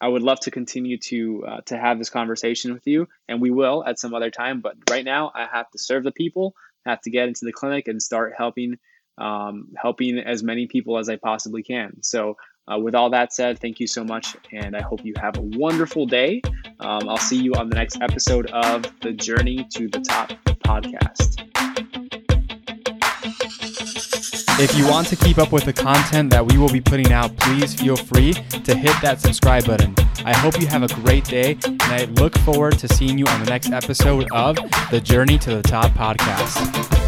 I 0.00 0.08
would 0.08 0.22
love 0.22 0.40
to 0.40 0.50
continue 0.50 0.98
to 0.98 1.44
uh, 1.46 1.60
to 1.66 1.78
have 1.78 1.98
this 1.98 2.10
conversation 2.10 2.72
with 2.72 2.86
you, 2.86 3.08
and 3.28 3.40
we 3.40 3.50
will 3.50 3.84
at 3.84 4.00
some 4.00 4.14
other 4.14 4.30
time. 4.30 4.60
But 4.60 4.74
right 4.90 5.04
now, 5.04 5.30
I 5.34 5.46
have 5.46 5.70
to 5.70 5.78
serve 5.78 6.02
the 6.02 6.12
people, 6.12 6.54
have 6.84 7.00
to 7.02 7.10
get 7.10 7.28
into 7.28 7.44
the 7.44 7.52
clinic 7.52 7.86
and 7.86 8.02
start 8.02 8.34
helping 8.36 8.78
um, 9.18 9.68
helping 9.76 10.18
as 10.18 10.42
many 10.42 10.66
people 10.66 10.98
as 10.98 11.08
I 11.08 11.16
possibly 11.16 11.62
can. 11.62 12.02
So 12.02 12.36
uh, 12.70 12.78
with 12.78 12.94
all 12.94 13.10
that 13.10 13.32
said, 13.32 13.58
thank 13.58 13.80
you 13.80 13.86
so 13.86 14.04
much, 14.04 14.36
and 14.52 14.76
I 14.76 14.82
hope 14.82 15.04
you 15.04 15.14
have 15.20 15.36
a 15.36 15.42
wonderful 15.42 16.06
day. 16.06 16.42
Um, 16.80 17.08
I'll 17.08 17.16
see 17.16 17.40
you 17.40 17.54
on 17.54 17.68
the 17.68 17.74
next 17.74 18.00
episode 18.00 18.50
of 18.52 18.84
the 19.00 19.12
Journey 19.12 19.66
to 19.74 19.88
the 19.88 20.00
Top 20.00 20.30
podcast. 20.64 21.38
If 24.60 24.76
you 24.78 24.86
want 24.86 25.08
to 25.08 25.16
keep 25.16 25.38
up 25.38 25.50
with 25.50 25.64
the 25.64 25.72
content 25.72 26.30
that 26.30 26.46
we 26.46 26.56
will 26.56 26.68
be 26.68 26.80
putting 26.80 27.12
out, 27.12 27.36
please 27.38 27.74
feel 27.74 27.96
free 27.96 28.32
to 28.32 28.76
hit 28.76 28.94
that 29.02 29.20
subscribe 29.20 29.66
button. 29.66 29.94
I 30.24 30.36
hope 30.36 30.60
you 30.60 30.68
have 30.68 30.84
a 30.84 30.94
great 31.02 31.24
day, 31.24 31.58
and 31.64 31.82
I 31.82 32.04
look 32.04 32.38
forward 32.38 32.78
to 32.78 32.88
seeing 32.88 33.18
you 33.18 33.26
on 33.26 33.40
the 33.40 33.50
next 33.50 33.72
episode 33.72 34.28
of 34.30 34.56
the 34.92 35.00
Journey 35.00 35.36
to 35.38 35.56
the 35.56 35.62
Top 35.62 35.90
podcast. 35.92 37.01